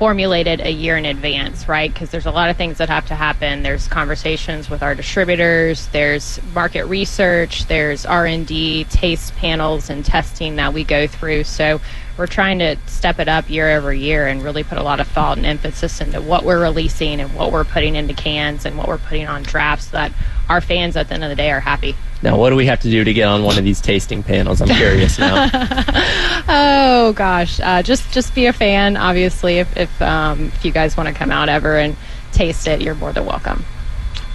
formulated 0.00 0.62
a 0.62 0.70
year 0.70 0.96
in 0.96 1.04
advance, 1.04 1.68
right? 1.68 1.92
Because 1.92 2.08
there's 2.08 2.24
a 2.24 2.30
lot 2.30 2.48
of 2.48 2.56
things 2.56 2.78
that 2.78 2.88
have 2.88 3.04
to 3.04 3.14
happen. 3.14 3.62
There's 3.62 3.86
conversations 3.86 4.70
with 4.70 4.82
our 4.82 4.94
distributors, 4.94 5.88
there's 5.88 6.40
market 6.54 6.86
research, 6.86 7.66
there's 7.66 8.06
R&D, 8.06 8.84
taste 8.84 9.36
panels 9.36 9.90
and 9.90 10.02
testing 10.02 10.56
that 10.56 10.72
we 10.72 10.84
go 10.84 11.06
through. 11.06 11.44
So 11.44 11.82
we're 12.16 12.28
trying 12.28 12.60
to 12.60 12.76
step 12.86 13.18
it 13.18 13.28
up 13.28 13.50
year 13.50 13.76
over 13.76 13.92
year 13.92 14.26
and 14.26 14.42
really 14.42 14.64
put 14.64 14.78
a 14.78 14.82
lot 14.82 15.00
of 15.00 15.08
thought 15.08 15.36
and 15.36 15.44
emphasis 15.44 16.00
into 16.00 16.22
what 16.22 16.44
we're 16.44 16.62
releasing 16.62 17.20
and 17.20 17.34
what 17.34 17.52
we're 17.52 17.64
putting 17.64 17.94
into 17.94 18.14
cans 18.14 18.64
and 18.64 18.78
what 18.78 18.88
we're 18.88 18.96
putting 18.96 19.26
on 19.26 19.42
drafts 19.42 19.88
so 19.88 19.98
that 19.98 20.12
our 20.48 20.62
fans 20.62 20.96
at 20.96 21.08
the 21.08 21.14
end 21.14 21.24
of 21.24 21.28
the 21.28 21.36
day 21.36 21.50
are 21.50 21.60
happy. 21.60 21.94
Now, 22.22 22.36
what 22.36 22.50
do 22.50 22.56
we 22.56 22.66
have 22.66 22.80
to 22.80 22.90
do 22.90 23.02
to 23.02 23.12
get 23.14 23.28
on 23.28 23.44
one 23.44 23.56
of 23.56 23.64
these 23.64 23.80
tasting 23.80 24.22
panels? 24.22 24.60
I'm 24.60 24.68
curious 24.68 25.18
now. 25.18 25.48
Oh 26.52 27.12
gosh, 27.12 27.60
uh, 27.60 27.82
just 27.82 28.10
just 28.12 28.34
be 28.34 28.46
a 28.46 28.52
fan. 28.52 28.96
Obviously, 28.96 29.58
if 29.58 29.76
if, 29.76 30.02
um, 30.02 30.46
if 30.46 30.64
you 30.64 30.72
guys 30.72 30.96
want 30.96 31.08
to 31.08 31.14
come 31.14 31.30
out 31.30 31.48
ever 31.48 31.78
and 31.78 31.96
taste 32.32 32.66
it, 32.66 32.80
you're 32.80 32.96
more 32.96 33.12
than 33.12 33.24
welcome. 33.24 33.64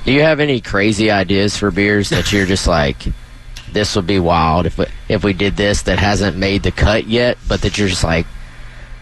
Do 0.05 0.13
you 0.13 0.21
have 0.21 0.39
any 0.39 0.62
crazy 0.62 1.12
ideas 1.12 1.57
for 1.57 1.71
beers 1.71 2.09
that 2.12 2.31
you're 2.31 2.45
just 2.45 2.67
like, 2.67 2.98
this 3.71 3.95
would 3.95 4.07
be 4.07 4.19
wild 4.19 4.65
if 4.65 4.77
we, 4.77 4.86
if 5.09 5.24
we 5.24 5.33
did 5.33 5.57
this 5.57 5.81
that 5.83 6.00
hasn't 6.00 6.38
made 6.38 6.63
the 6.63 6.71
cut 6.71 7.05
yet, 7.07 7.38
but 7.48 7.62
that 7.62 7.77
you're 7.77 7.88
just 7.88 8.03
like, 8.03 8.27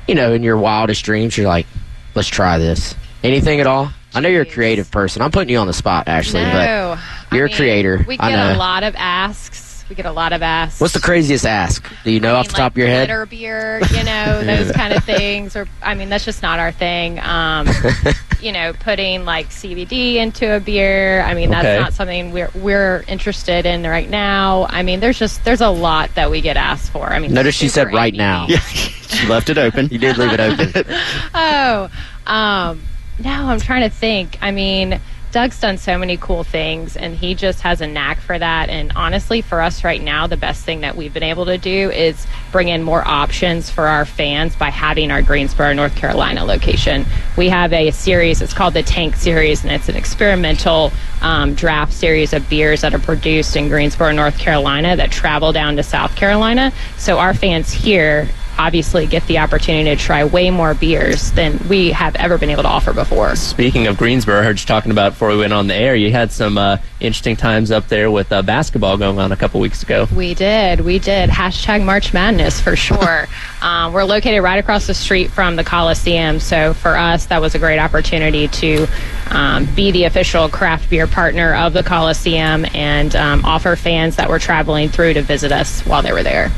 you 0.08 0.16
know, 0.16 0.34
in 0.34 0.44
your 0.44 0.58
wildest 0.58 1.04
dreams, 1.06 1.38
you're 1.38 1.48
like, 1.48 1.68
let's 2.16 2.30
try 2.30 2.58
this. 2.58 2.96
Anything 3.24 3.60
at 3.60 3.68
all? 3.68 3.92
I 4.14 4.22
know 4.22 4.30
you're 4.30 4.44
a 4.44 4.46
creative 4.46 4.90
person. 4.92 5.22
I'm 5.22 5.32
putting 5.32 5.50
you 5.50 5.58
on 5.58 5.68
the 5.68 5.74
spot, 5.74 6.08
Ashley, 6.08 6.42
but 6.44 6.66
no, 6.66 7.00
you're 7.34 7.48
I 7.50 7.52
a 7.52 7.56
creator. 7.56 8.06
We 8.08 8.18
I 8.20 8.30
get 8.32 8.56
a 8.56 8.58
lot 8.58 8.84
of 8.84 8.96
asks. 8.98 9.72
We 9.90 9.96
get 9.96 10.06
a 10.06 10.12
lot 10.14 10.32
of 10.32 10.42
asks. 10.42 10.80
what's 10.80 10.94
the 10.94 11.02
craziest 11.02 11.46
ask? 11.46 11.86
Do 12.06 12.12
you 12.12 12.22
know 12.22 12.36
I 12.36 12.40
off 12.40 12.46
mean, 12.46 12.52
the 12.54 12.58
top 12.58 12.72
of 12.72 12.78
your 12.78 12.88
head? 12.88 13.08
glitter 13.10 13.26
beer, 13.26 13.82
you 13.92 14.04
know, 14.06 14.42
those 14.46 14.72
kind 14.72 14.94
of 14.94 15.04
things. 15.04 15.56
Or 15.58 15.68
I 15.82 15.94
mean, 15.94 16.08
that's 16.10 16.24
just 16.24 16.42
not 16.42 16.58
our 16.58 16.72
thing. 16.72 17.20
Um, 17.20 17.68
you 18.42 18.54
know, 18.54 18.72
putting 18.80 19.26
like 19.26 19.50
CBD 19.50 20.16
into 20.16 20.56
a 20.56 20.60
beer. 20.62 21.22
I 21.22 21.34
mean, 21.34 21.50
that's 21.50 21.66
Okay. 21.66 21.80
not 21.80 21.94
something 21.94 22.32
we're 22.32 22.50
we're 22.56 23.04
interested 23.10 23.66
in 23.66 23.84
right 23.84 24.10
now. 24.10 24.68
I 24.70 24.84
mean, 24.84 25.02
there's 25.02 25.20
just 25.20 25.44
there's 25.44 25.62
a 25.62 25.70
lot 25.70 26.16
that 26.16 26.32
we 26.32 26.40
get 26.40 26.56
asked 26.56 26.92
for. 26.92 27.06
I 27.08 27.20
mean, 27.20 27.34
Notice 27.34 27.54
she 27.56 27.68
super 27.68 27.90
said 27.90 27.94
right 27.96 28.14
now. 28.14 28.48
Yeah, 28.48 28.60
she 28.60 29.28
left 29.28 29.50
it 29.50 29.58
open. 29.58 29.90
You 29.90 29.98
did 30.00 30.18
leave 30.18 30.32
it 30.32 30.40
open. 30.40 30.96
Oh, 31.36 31.90
um, 32.26 32.82
no, 33.20 33.32
I'm 33.32 33.60
trying 33.60 33.82
to 33.88 33.96
think. 33.96 34.38
I 34.42 34.52
mean, 34.52 35.00
Doug's 35.34 35.60
done 35.60 35.80
so 35.80 35.98
many 35.98 36.16
cool 36.16 36.44
things, 36.44 36.96
and 36.96 37.16
he 37.16 37.34
just 37.34 37.62
has 37.62 37.82
a 37.82 37.88
knack 37.88 38.20
for 38.22 38.38
that. 38.38 38.70
And 38.70 38.92
honestly, 38.96 39.42
for 39.42 39.62
us 39.62 39.84
right 39.84 40.00
now, 40.00 40.28
the 40.28 40.38
best 40.38 40.64
thing 40.64 40.82
that 40.82 40.96
we've 40.96 41.12
been 41.12 41.24
able 41.24 41.48
to 41.48 41.58
do 41.58 41.90
is 41.90 42.28
bring 42.52 42.68
in 42.68 42.84
more 42.84 43.06
options 43.06 43.68
for 43.68 43.88
our 43.88 44.06
fans 44.06 44.56
by 44.56 44.70
having 44.70 45.10
our 45.10 45.24
Greensboro, 45.24 45.74
North 45.74 45.96
Carolina 45.96 46.46
location. 46.46 47.08
We 47.36 47.50
have 47.50 47.74
a 47.74 47.90
series, 47.90 48.44
it's 48.44 48.54
called 48.54 48.76
the 48.76 48.84
Tank 48.84 49.16
Series, 49.16 49.64
and 49.64 49.72
it's 49.72 49.90
an 49.90 49.96
experimental 49.96 50.92
um, 51.22 51.56
draft 51.56 51.94
series 51.94 52.32
of 52.32 52.48
beers 52.48 52.82
that 52.82 52.94
are 52.94 53.00
produced 53.00 53.56
in 53.56 53.70
Greensboro, 53.70 54.12
North 54.12 54.38
Carolina 54.38 54.96
that 54.96 55.12
travel 55.12 55.52
down 55.52 55.78
to 55.78 55.84
South 55.84 56.16
Carolina. 56.16 56.72
So 56.98 57.18
our 57.18 57.34
fans 57.34 57.72
here 57.72 58.30
obviously 58.58 59.06
get 59.08 59.26
the 59.28 59.40
opportunity 59.40 59.96
to 59.96 60.02
try 60.02 60.24
way 60.24 60.50
more 60.50 60.74
beers 60.74 61.32
than 61.32 61.60
we 61.68 61.92
have 61.92 62.16
ever 62.16 62.38
been 62.38 62.50
able 62.50 62.64
to 62.64 62.70
offer 62.70 62.94
before. 62.94 63.36
Speaking 63.36 63.88
of 63.88 63.98
Greensboro, 63.98 64.40
I 64.40 64.44
heard 64.44 64.60
you 64.60 64.66
talking 64.66 64.92
about 64.92 65.14
before 65.14 65.30
we 65.30 65.38
went 65.38 65.54
on 65.54 65.68
the 65.68 65.76
air. 65.76 65.96
You 65.96 66.12
had 66.12 66.32
some 66.32 66.58
uh, 66.58 66.78
interesting 67.00 67.36
times 67.36 67.72
up 67.72 67.88
there 67.88 68.12
with 68.12 68.32
uh, 68.32 68.42
basketball 68.42 68.98
going 68.98 69.20
on 69.20 69.32
a 69.32 69.36
couple 69.36 69.60
weeks 69.60 69.84
ago. 69.84 70.08
We 70.16 70.34
did. 70.34 70.82
We 70.82 71.00
did. 71.00 71.30
Hashtag 71.30 71.84
March 71.84 72.14
Madness 72.14 72.60
for 72.60 72.76
sure. 72.76 73.28
um, 73.62 73.94
we're 73.94 74.04
located 74.04 74.44
right 74.44 74.60
across 74.60 74.88
the 74.88 74.94
street 74.94 75.32
from 75.32 75.56
the 75.56 75.64
Coliseum. 75.64 76.40
So 76.40 76.74
for 76.74 76.96
us, 76.96 77.28
that 77.28 77.42
was 77.42 77.56
a 77.56 77.60
great 77.60 77.80
opportunity 77.80 78.48
to 78.48 78.88
um, 79.32 79.66
be 79.76 79.92
the 79.92 80.06
official 80.06 80.50
craft 80.50 80.90
beer 80.90 81.08
partner 81.08 81.56
of 81.56 81.74
the 81.74 81.84
Coliseum 81.84 82.66
and 82.74 83.16
um, 83.16 83.46
offer 83.46 83.76
fans 83.76 84.16
that 84.18 84.30
were 84.30 84.40
traveling 84.40 84.90
through 84.90 85.14
to 85.14 85.22
visit 85.22 85.52
us 85.52 85.82
while 85.82 86.02
they 86.02 86.12
were 86.12 86.24
there. 86.24 86.52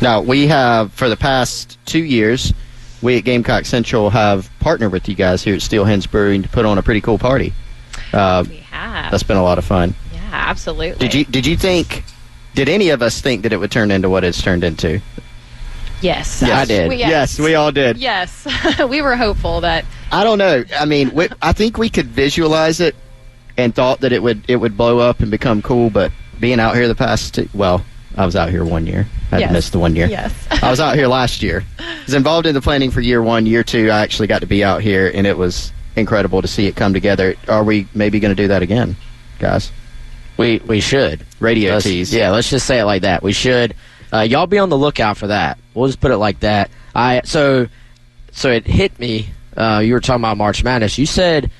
Now, 0.00 0.20
we 0.20 0.46
have, 0.48 0.92
for 0.92 1.08
the 1.08 1.16
past 1.16 1.78
two 1.86 2.02
years, 2.02 2.52
we 3.02 3.18
at 3.18 3.24
Gamecock 3.24 3.64
Central 3.66 4.10
have 4.10 4.50
partnered 4.60 4.92
with 4.92 5.08
you 5.08 5.14
guys 5.14 5.42
here 5.42 5.54
at 5.54 5.62
Steel 5.62 5.84
Hands 5.84 6.06
Brewing 6.06 6.42
to 6.42 6.48
put 6.48 6.64
on 6.66 6.78
a 6.78 6.82
pretty 6.82 7.00
cool 7.00 7.18
party. 7.18 7.52
Uh, 8.12 8.44
We 8.48 8.56
have. 8.70 9.10
that's 9.10 9.22
been 9.22 9.36
a 9.36 9.42
lot 9.42 9.58
of 9.58 9.64
fun. 9.64 9.94
yeah, 10.12 10.20
absolutely. 10.32 10.98
Did 11.08 11.14
you 11.14 11.24
did 11.24 11.46
you 11.46 11.56
think? 11.56 12.04
Did 12.54 12.68
any 12.68 12.90
of 12.90 13.00
us 13.00 13.20
think 13.20 13.42
that 13.42 13.52
it 13.52 13.56
would 13.56 13.70
turn 13.70 13.90
into 13.90 14.10
what 14.10 14.24
it's 14.24 14.42
turned 14.42 14.62
into? 14.64 15.00
Yes. 16.00 16.42
Yes. 16.42 16.50
I 16.50 16.64
did. 16.64 16.88
We- 16.88 16.96
Yes, 16.96 17.38
we 17.38 17.54
all 17.54 17.70
did. 17.72 17.96
Yes. 17.96 18.46
we 18.88 19.00
were 19.02 19.16
hopeful 19.16 19.60
that 19.62 19.84
I 20.10 20.24
don't 20.24 20.38
know. 20.38 20.64
I 20.78 20.84
mean, 20.84 21.14
we, 21.14 21.28
I 21.40 21.52
think 21.52 21.78
we 21.78 21.88
could 21.88 22.06
visualize 22.06 22.80
it 22.80 22.94
and 23.56 23.74
thought 23.74 24.00
that 24.00 24.12
it 24.12 24.22
would 24.22 24.42
it 24.48 24.56
would 24.56 24.76
blow 24.76 24.98
up 24.98 25.20
and 25.20 25.30
become 25.30 25.62
cool. 25.62 25.90
But 25.90 26.12
being 26.40 26.58
out 26.60 26.74
here 26.74 26.88
the 26.88 26.94
past 26.94 27.34
two, 27.34 27.48
well, 27.54 27.84
I 28.16 28.26
was 28.26 28.36
out 28.36 28.50
here 28.50 28.64
one 28.64 28.86
year. 28.86 29.06
I 29.30 29.38
Yes. 29.38 29.52
missed 29.52 29.72
the 29.72 29.78
one 29.78 29.96
year. 29.96 30.06
Yes. 30.06 30.32
I 30.62 30.70
was 30.70 30.80
out 30.80 30.96
here 30.96 31.06
last 31.08 31.42
year. 31.42 31.64
I 31.78 31.98
was 32.06 32.14
involved 32.14 32.46
in 32.46 32.54
the 32.54 32.60
planning 32.60 32.90
for 32.90 33.00
year 33.00 33.22
one, 33.22 33.46
year 33.46 33.62
two. 33.64 33.90
I 33.90 34.00
actually 34.00 34.28
got 34.28 34.40
to 34.40 34.46
be 34.46 34.62
out 34.62 34.82
here, 34.82 35.10
and 35.14 35.26
it 35.26 35.36
was 35.38 35.72
incredible 35.96 36.42
to 36.42 36.48
see 36.48 36.66
it 36.66 36.76
come 36.76 36.92
together. 36.92 37.34
Are 37.48 37.64
we 37.64 37.86
maybe 37.94 38.20
going 38.20 38.34
to 38.34 38.42
do 38.42 38.48
that 38.48 38.62
again, 38.62 38.96
guys? 39.38 39.70
We 40.36 40.60
we 40.66 40.80
should 40.80 41.24
Radio 41.40 41.72
Let's- 41.74 41.84
tease. 41.84 42.12
Yeah, 42.14 42.30
let's 42.30 42.50
just 42.50 42.66
say 42.66 42.80
it 42.80 42.84
like 42.84 43.02
that. 43.02 43.22
We 43.22 43.32
should. 43.32 43.74
Uh, 44.12 44.20
y'all 44.20 44.46
be 44.46 44.58
on 44.58 44.68
the 44.68 44.76
lookout 44.78 45.16
for 45.16 45.28
that. 45.28 45.58
We'll 45.74 45.86
just 45.88 46.00
put 46.00 46.10
it 46.10 46.18
like 46.18 46.40
that. 46.40 46.70
I 46.94 47.22
so 47.24 47.66
so 48.32 48.50
it 48.50 48.66
hit 48.66 48.98
me. 48.98 49.30
Uh, 49.56 49.82
you 49.84 49.92
were 49.94 50.00
talking 50.00 50.20
about 50.22 50.36
March 50.38 50.62
Madness. 50.64 50.98
You 50.98 51.06
said 51.06 51.50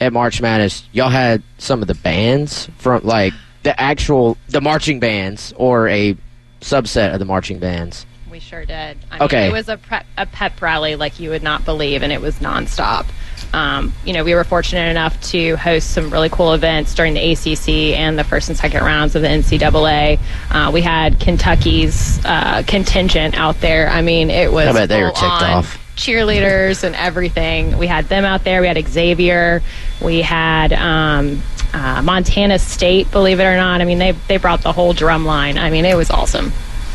at 0.00 0.12
March 0.12 0.40
Madness 0.40 0.84
y'all 0.92 1.08
had 1.10 1.42
some 1.58 1.80
of 1.82 1.88
the 1.88 1.94
bands 1.94 2.68
from 2.78 3.02
like 3.04 3.32
the 3.62 3.78
actual 3.80 4.36
the 4.48 4.60
marching 4.60 5.00
bands 5.00 5.52
or 5.56 5.88
a 5.88 6.16
subset 6.60 7.12
of 7.12 7.18
the 7.18 7.24
marching 7.24 7.58
bands. 7.58 8.06
We 8.30 8.40
sure 8.40 8.64
did. 8.64 8.96
I 9.10 9.14
mean, 9.14 9.22
Okay. 9.22 9.46
It 9.48 9.52
was 9.52 9.68
a, 9.68 9.76
prep, 9.76 10.06
a 10.16 10.24
pep 10.24 10.62
rally 10.62 10.96
like 10.96 11.20
you 11.20 11.30
would 11.30 11.42
not 11.42 11.64
believe, 11.66 12.02
and 12.02 12.10
it 12.12 12.20
was 12.20 12.36
nonstop. 12.38 13.06
Um, 13.52 13.92
you 14.06 14.14
know, 14.14 14.24
we 14.24 14.34
were 14.34 14.44
fortunate 14.44 14.88
enough 14.90 15.20
to 15.32 15.56
host 15.56 15.90
some 15.90 16.08
really 16.08 16.30
cool 16.30 16.54
events 16.54 16.94
during 16.94 17.12
the 17.12 17.32
ACC 17.32 17.98
and 17.98 18.18
the 18.18 18.24
first 18.24 18.48
and 18.48 18.56
second 18.56 18.82
rounds 18.82 19.14
of 19.14 19.20
the 19.20 19.28
NCAA. 19.28 20.18
Uh, 20.50 20.70
we 20.72 20.80
had 20.80 21.20
Kentucky's 21.20 22.24
uh, 22.24 22.62
contingent 22.66 23.36
out 23.36 23.60
there. 23.60 23.90
I 23.90 24.00
mean, 24.00 24.30
it 24.30 24.50
was 24.50 24.68
I 24.68 24.72
bet 24.72 24.88
they 24.88 25.02
were 25.02 25.10
ticked 25.10 25.22
off. 25.22 25.78
cheerleaders 25.96 26.84
and 26.84 26.94
everything. 26.96 27.76
We 27.76 27.86
had 27.86 28.06
them 28.08 28.24
out 28.24 28.44
there. 28.44 28.62
We 28.62 28.68
had 28.68 28.82
Xavier. 28.88 29.62
We 30.00 30.22
had 30.22 30.72
um, 30.72 31.42
uh, 31.72 32.02
Montana 32.02 32.58
State. 32.58 33.10
Believe 33.10 33.40
it 33.40 33.44
or 33.44 33.56
not, 33.56 33.80
I 33.80 33.84
mean 33.84 33.98
they 33.98 34.12
they 34.28 34.36
brought 34.36 34.62
the 34.62 34.72
whole 34.72 34.92
drum 34.92 35.24
line. 35.24 35.58
I 35.58 35.70
mean, 35.70 35.84
it 35.84 35.96
was 35.96 36.10
awesome. 36.10 36.52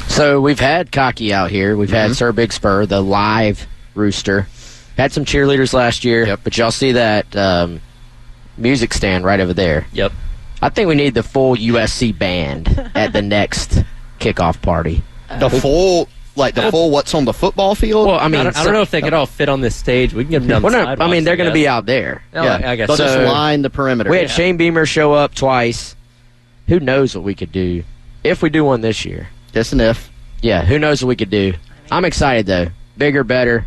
So 0.07 0.39
we've 0.41 0.59
had 0.59 0.91
Cocky 0.91 1.33
out 1.33 1.51
here. 1.51 1.75
We've 1.75 1.89
had 1.89 2.15
Sir 2.15 2.31
Big 2.31 2.53
Spur, 2.53 2.85
the 2.85 3.01
live 3.01 3.67
rooster. 3.93 4.47
Had 4.95 5.11
some 5.11 5.25
cheerleaders 5.25 5.73
last 5.73 6.03
year, 6.03 6.37
but 6.43 6.57
y'all 6.57 6.71
see 6.71 6.93
that 6.93 7.35
um, 7.35 7.81
music 8.57 8.93
stand 8.93 9.25
right 9.25 9.39
over 9.39 9.53
there. 9.53 9.85
Yep. 9.93 10.11
I 10.61 10.69
think 10.69 10.87
we 10.87 10.95
need 10.95 11.13
the 11.13 11.23
full 11.23 11.55
USC 11.55 12.17
band 12.17 12.67
at 12.95 13.13
the 13.13 13.21
next 13.21 13.83
kickoff 14.19 14.61
party. 14.61 15.03
The 15.39 15.49
full, 15.49 16.09
like 16.37 16.55
the 16.55 16.71
full, 16.71 16.89
what's 16.91 17.13
on 17.13 17.25
the 17.25 17.33
football 17.33 17.75
field? 17.75 18.07
Well, 18.07 18.19
I 18.19 18.27
mean, 18.27 18.41
I 18.41 18.43
don't, 18.45 18.57
I 18.57 18.63
don't 18.63 18.73
know 18.73 18.81
if 18.81 18.91
they 18.91 19.01
could 19.01 19.13
all 19.13 19.25
fit 19.25 19.49
on 19.49 19.61
this 19.61 19.75
stage. 19.75 20.13
We 20.13 20.23
can 20.23 20.31
get 20.31 20.39
them 20.39 20.47
down 20.47 20.61
Well, 20.63 20.71
the 20.71 20.77
no, 20.77 20.83
sidewalks, 20.85 21.09
I 21.09 21.11
mean 21.11 21.23
they're 21.23 21.35
going 21.35 21.49
to 21.49 21.51
guess. 21.57 21.63
be 21.63 21.67
out 21.67 21.85
there. 21.85 22.23
Oh, 22.33 22.43
yeah, 22.43 22.71
I 22.71 22.75
guess 22.75 22.87
they'll 22.87 22.97
so. 22.97 23.05
just 23.05 23.19
line 23.33 23.61
the 23.63 23.69
perimeter. 23.69 24.09
We 24.09 24.17
had 24.17 24.27
Yeah. 24.29 24.33
Shane 24.35 24.57
Beamer 24.57 24.85
show 24.85 25.13
up 25.13 25.35
twice. 25.35 25.95
Who 26.67 26.79
knows 26.79 27.15
what 27.15 27.23
we 27.23 27.33
could 27.35 27.51
do 27.51 27.83
if 28.23 28.41
we 28.41 28.49
do 28.49 28.63
one 28.63 28.81
this 28.81 29.05
year? 29.05 29.29
Just 29.53 29.73
an 29.73 29.79
if. 29.81 30.11
Yeah, 30.41 30.63
who 30.63 30.77
knows 30.79 31.01
what 31.03 31.07
we 31.09 31.15
could 31.15 31.29
do? 31.29 31.53
I'm 31.89 32.05
excited 32.05 32.45
though. 32.45 32.67
Bigger, 32.97 33.23
better. 33.23 33.65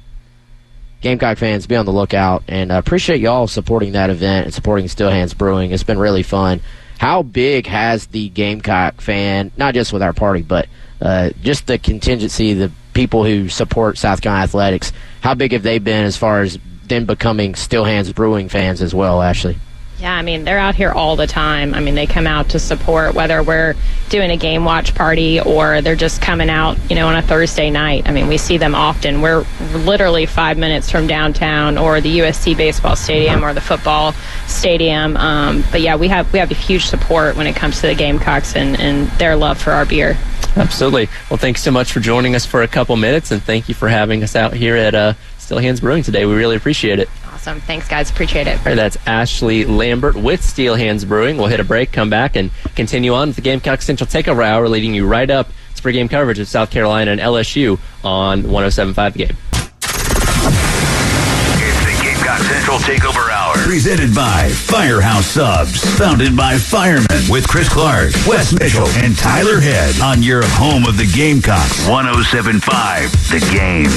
Gamecock 1.01 1.39
fans, 1.39 1.67
be 1.67 1.77
on 1.77 1.87
the 1.87 1.93
lookout, 1.93 2.45
and 2.47 2.71
uh, 2.71 2.75
appreciate 2.75 3.21
y'all 3.21 3.47
supporting 3.47 3.93
that 3.93 4.11
event 4.11 4.45
and 4.45 4.55
supporting 4.55 4.87
Steel 4.87 5.09
Hands 5.11 5.33
Brewing. 5.33 5.71
It's 5.71 5.83
been 5.83 5.99
really 5.99 6.23
fun. 6.23 6.61
How 6.99 7.23
big 7.23 7.67
has 7.67 8.07
the 8.09 8.29
Gamecock 8.29 9.01
fan, 9.01 9.51
not 9.57 9.73
just 9.73 9.95
with 9.95 10.03
our 10.03 10.13
party, 10.13 10.43
but 10.43 10.69
uh, 11.01 11.31
just 11.43 11.67
the 11.67 11.79
contingency, 11.79 12.55
the 12.55 12.71
people 12.93 13.25
who 13.25 13.49
support 13.49 13.99
South 13.99 14.21
Carolina 14.21 14.45
athletics? 14.45 14.93
How 15.21 15.35
big 15.35 15.53
have 15.53 15.63
they 15.63 15.79
been 15.79 16.05
as 16.05 16.17
far 16.17 16.43
as 16.43 16.59
them 16.85 17.07
becoming 17.07 17.55
Steel 17.55 17.85
Hands 17.85 18.13
Brewing 18.13 18.49
fans 18.49 18.83
as 18.83 18.95
well, 18.95 19.23
Ashley? 19.23 19.59
Yeah, 20.01 20.15
I 20.15 20.23
mean, 20.23 20.45
they're 20.45 20.59
out 20.59 20.75
here 20.75 20.91
all 20.91 21.15
the 21.15 21.27
time. 21.27 21.75
I 21.75 21.81
mean, 21.81 21.95
they 21.95 22.07
come 22.07 22.27
out 22.27 22.49
to 22.51 22.59
support 22.59 23.15
whether 23.15 23.43
we're 23.43 23.75
doing 24.09 24.31
a 24.31 24.37
game 24.37 24.65
watch 24.65 24.95
party 24.95 25.41
or 25.41 25.83
they're 25.83 25.95
just 25.95 26.23
coming 26.23 26.49
out, 26.49 26.79
you 26.89 26.97
know, 26.97 27.09
on 27.09 27.17
a 27.17 27.23
Thursday 27.23 27.69
night. 27.69 28.09
I 28.09 28.13
mean, 28.13 28.27
we 28.27 28.39
see 28.39 28.57
them 28.57 28.75
often. 28.75 29.21
We're 29.21 29.45
literally 29.75 30.25
five 30.25 30.57
minutes 30.57 30.91
from 30.91 31.07
downtown 31.07 31.77
or 31.77 32.01
the 32.01 32.21
USC 32.21 32.57
baseball 32.57 32.97
stadium 32.97 33.45
or 33.45 33.53
the 33.53 33.61
football 33.61 34.13
stadium. 34.47 35.19
Um, 35.19 35.65
but 35.71 35.83
yeah, 35.83 35.97
we 35.97 36.09
have 36.09 36.33
we 36.33 36.39
have 36.39 36.51
a 36.51 36.55
huge 36.55 36.87
support 36.87 37.37
when 37.37 37.47
it 37.47 37.55
comes 37.55 37.83
to 37.83 37.87
the 37.87 37.95
Gamecocks 37.95 38.57
and, 38.57 38.81
and 38.81 39.09
their 39.19 39.37
love 39.37 39.61
for 39.61 39.73
our 39.73 39.85
beer. 39.85 40.17
Absolutely. 40.57 41.09
Well, 41.29 41.37
thanks 41.37 41.63
so 41.63 41.71
much 41.71 41.93
for 41.93 42.01
joining 42.01 42.35
us 42.35 42.45
for 42.45 42.63
a 42.63 42.69
couple 42.69 42.97
minutes, 42.97 43.31
and 43.31 43.43
thank 43.43 43.69
you 43.69 43.75
for 43.75 43.89
having 43.89 44.23
us 44.23 44.35
out 44.35 44.53
here 44.53 44.77
at 44.77 44.95
uh, 44.95 45.15
Steel 45.39 45.59
Hands 45.59 45.81
Brewing 45.81 46.03
today. 46.03 46.27
We 46.27 46.35
really 46.35 46.57
appreciate 46.57 46.99
it. 46.99 47.09
Awesome. 47.33 47.61
Thanks, 47.61 47.89
guys. 47.89 48.11
Appreciate 48.11 48.47
it. 48.47 48.59
All 48.59 48.65
right, 48.67 48.75
that's 48.75 48.99
Ashley 49.07 49.65
Lambert 49.65 50.15
with 50.15 50.45
Steel 50.45 50.75
Hands 50.75 51.03
Brewing. 51.05 51.39
We'll 51.39 51.47
hit 51.47 51.61
a 51.61 51.65
break, 51.65 51.93
come 51.93 52.11
back, 52.11 52.37
and 52.37 52.51
continue 52.75 53.15
on 53.15 53.29
with 53.29 53.37
the 53.37 53.43
Gamecock 53.43 53.83
Central 53.83 54.07
Takeover 54.07 54.45
Hour, 54.45 54.69
leading 54.69 54.95
you 54.95 55.07
right 55.07 55.31
up 55.31 55.49
to 55.77 55.83
pregame 55.83 56.11
coverage 56.11 56.39
of 56.39 56.49
South 56.49 56.71
Carolina 56.71 57.13
and 57.13 57.21
LSU 57.21 57.79
on 58.05 58.43
107.5 58.43 59.13
The 59.13 59.19
Game. 59.19 59.37
It's 61.63 61.81
the 61.85 62.03
Gamecock 62.03 62.41
Central 62.41 62.79
Takeover 62.79 63.31
Hour. 63.31 63.50
Presented 63.71 64.13
by 64.17 64.49
Firehouse 64.49 65.27
Subs. 65.27 65.81
Founded 65.97 66.37
by 66.37 66.59
firemen 66.59 67.07
with 67.31 67.47
Chris 67.47 67.69
Clark, 67.69 68.11
Wes 68.27 68.53
Mitchell, 68.53 68.89
and 68.97 69.17
Tyler 69.17 69.61
Head 69.61 70.01
on 70.01 70.25
your 70.25 70.43
home 70.45 70.87
of 70.87 70.97
the 70.97 71.07
Gamecocks. 71.15 71.87
1075 71.89 73.13
The 73.31 73.39
Game. 73.53 73.89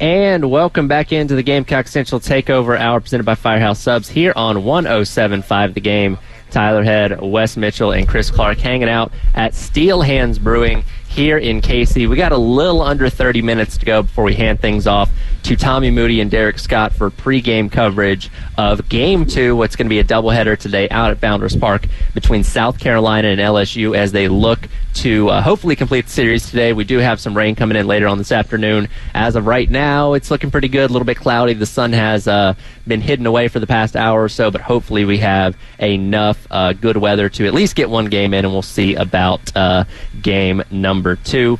And 0.00 0.50
welcome 0.50 0.88
back 0.88 1.12
into 1.12 1.34
the 1.34 1.42
Gamecock 1.42 1.86
Central 1.86 2.18
Takeover 2.18 2.78
Hour 2.78 3.00
presented 3.00 3.26
by 3.26 3.34
Firehouse 3.34 3.78
Subs 3.78 4.08
here 4.08 4.32
on 4.36 4.56
107.5 4.56 5.74
The 5.74 5.80
Game. 5.82 6.16
Tyler 6.50 6.82
Head, 6.82 7.20
Wes 7.20 7.58
Mitchell, 7.58 7.92
and 7.92 8.08
Chris 8.08 8.30
Clark 8.30 8.58
hanging 8.58 8.88
out 8.88 9.12
at 9.34 9.54
Steel 9.54 10.02
Hands 10.02 10.38
Brewing 10.38 10.84
here 11.12 11.36
in 11.36 11.60
Cayce. 11.60 11.94
We 11.94 12.16
got 12.16 12.32
a 12.32 12.38
little 12.38 12.80
under 12.80 13.10
30 13.10 13.42
minutes 13.42 13.76
to 13.76 13.84
go 13.84 14.02
before 14.02 14.24
we 14.24 14.34
hand 14.34 14.60
things 14.60 14.86
off 14.86 15.10
to 15.42 15.56
Tommy 15.56 15.90
Moody 15.90 16.22
and 16.22 16.30
Derek 16.30 16.58
Scott 16.58 16.94
for 16.94 17.10
pregame 17.10 17.70
coverage 17.70 18.30
of 18.56 18.88
Game 18.88 19.26
2, 19.26 19.54
what's 19.54 19.76
going 19.76 19.86
to 19.86 19.90
be 19.90 19.98
a 19.98 20.04
doubleheader 20.04 20.56
today 20.58 20.88
out 20.88 21.10
at 21.10 21.18
Founders 21.18 21.54
Park 21.54 21.86
between 22.14 22.42
South 22.44 22.78
Carolina 22.78 23.28
and 23.28 23.40
LSU 23.40 23.94
as 23.94 24.12
they 24.12 24.28
look 24.28 24.60
to 24.94 25.28
uh, 25.28 25.42
hopefully 25.42 25.76
complete 25.76 26.06
the 26.06 26.10
series 26.10 26.48
today. 26.48 26.72
We 26.72 26.84
do 26.84 26.98
have 26.98 27.20
some 27.20 27.36
rain 27.36 27.56
coming 27.56 27.76
in 27.76 27.86
later 27.86 28.06
on 28.08 28.18
this 28.18 28.32
afternoon. 28.32 28.88
As 29.14 29.36
of 29.36 29.46
right 29.46 29.68
now, 29.68 30.14
it's 30.14 30.30
looking 30.30 30.50
pretty 30.50 30.68
good. 30.68 30.88
A 30.88 30.92
little 30.92 31.06
bit 31.06 31.18
cloudy. 31.18 31.54
The 31.54 31.66
sun 31.66 31.92
has 31.92 32.26
uh, 32.26 32.54
been 32.86 33.00
hidden 33.00 33.26
away 33.26 33.48
for 33.48 33.60
the 33.60 33.66
past 33.66 33.96
hour 33.96 34.22
or 34.22 34.28
so, 34.28 34.50
but 34.50 34.60
hopefully 34.60 35.04
we 35.04 35.18
have 35.18 35.56
enough 35.78 36.46
uh, 36.50 36.72
good 36.72 36.96
weather 36.96 37.28
to 37.28 37.46
at 37.46 37.54
least 37.54 37.74
get 37.74 37.90
one 37.90 38.06
game 38.06 38.34
in, 38.34 38.44
and 38.44 38.52
we'll 38.52 38.62
see 38.62 38.94
about 38.94 39.54
uh, 39.56 39.84
game 40.20 40.62
number 40.70 41.16
two. 41.16 41.58